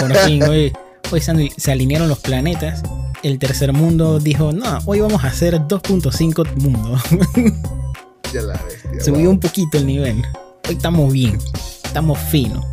[0.00, 0.72] Por fin, hoy,
[1.10, 2.82] hoy se, alinearon los planetas.
[3.22, 6.98] El tercer mundo dijo, no, hoy vamos a hacer 2.5 mundo.
[8.32, 9.04] Ya la bestia.
[9.04, 9.30] Subió wow.
[9.32, 10.22] un poquito el nivel.
[10.66, 11.38] Hoy estamos bien.
[11.84, 12.64] Estamos finos.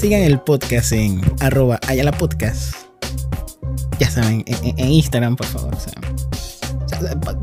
[0.00, 2.74] Sigan el podcast en arroba Ayala Podcast.
[3.98, 5.74] Ya saben, en, Instagram, por favor.
[5.74, 5.92] o sea,
[6.86, 7.36] o sea, pa-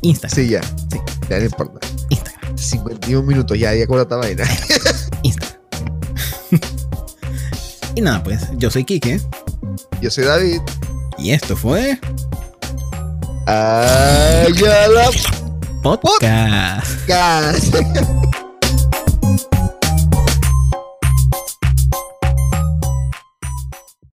[0.00, 0.34] Instagram.
[0.34, 0.62] Sí, ya.
[0.62, 0.98] Sí.
[1.28, 1.86] Ya no importa.
[2.08, 2.56] Instagram.
[2.56, 4.44] 51 minutos, ya, ya con esta vaina.
[5.22, 5.60] Instagram.
[7.94, 9.20] y nada, pues, yo soy Kike.
[10.00, 10.62] Yo soy David.
[11.18, 12.00] Y esto fue
[13.46, 15.10] Ayala
[15.82, 16.86] Podcast.
[17.06, 17.74] Podcast.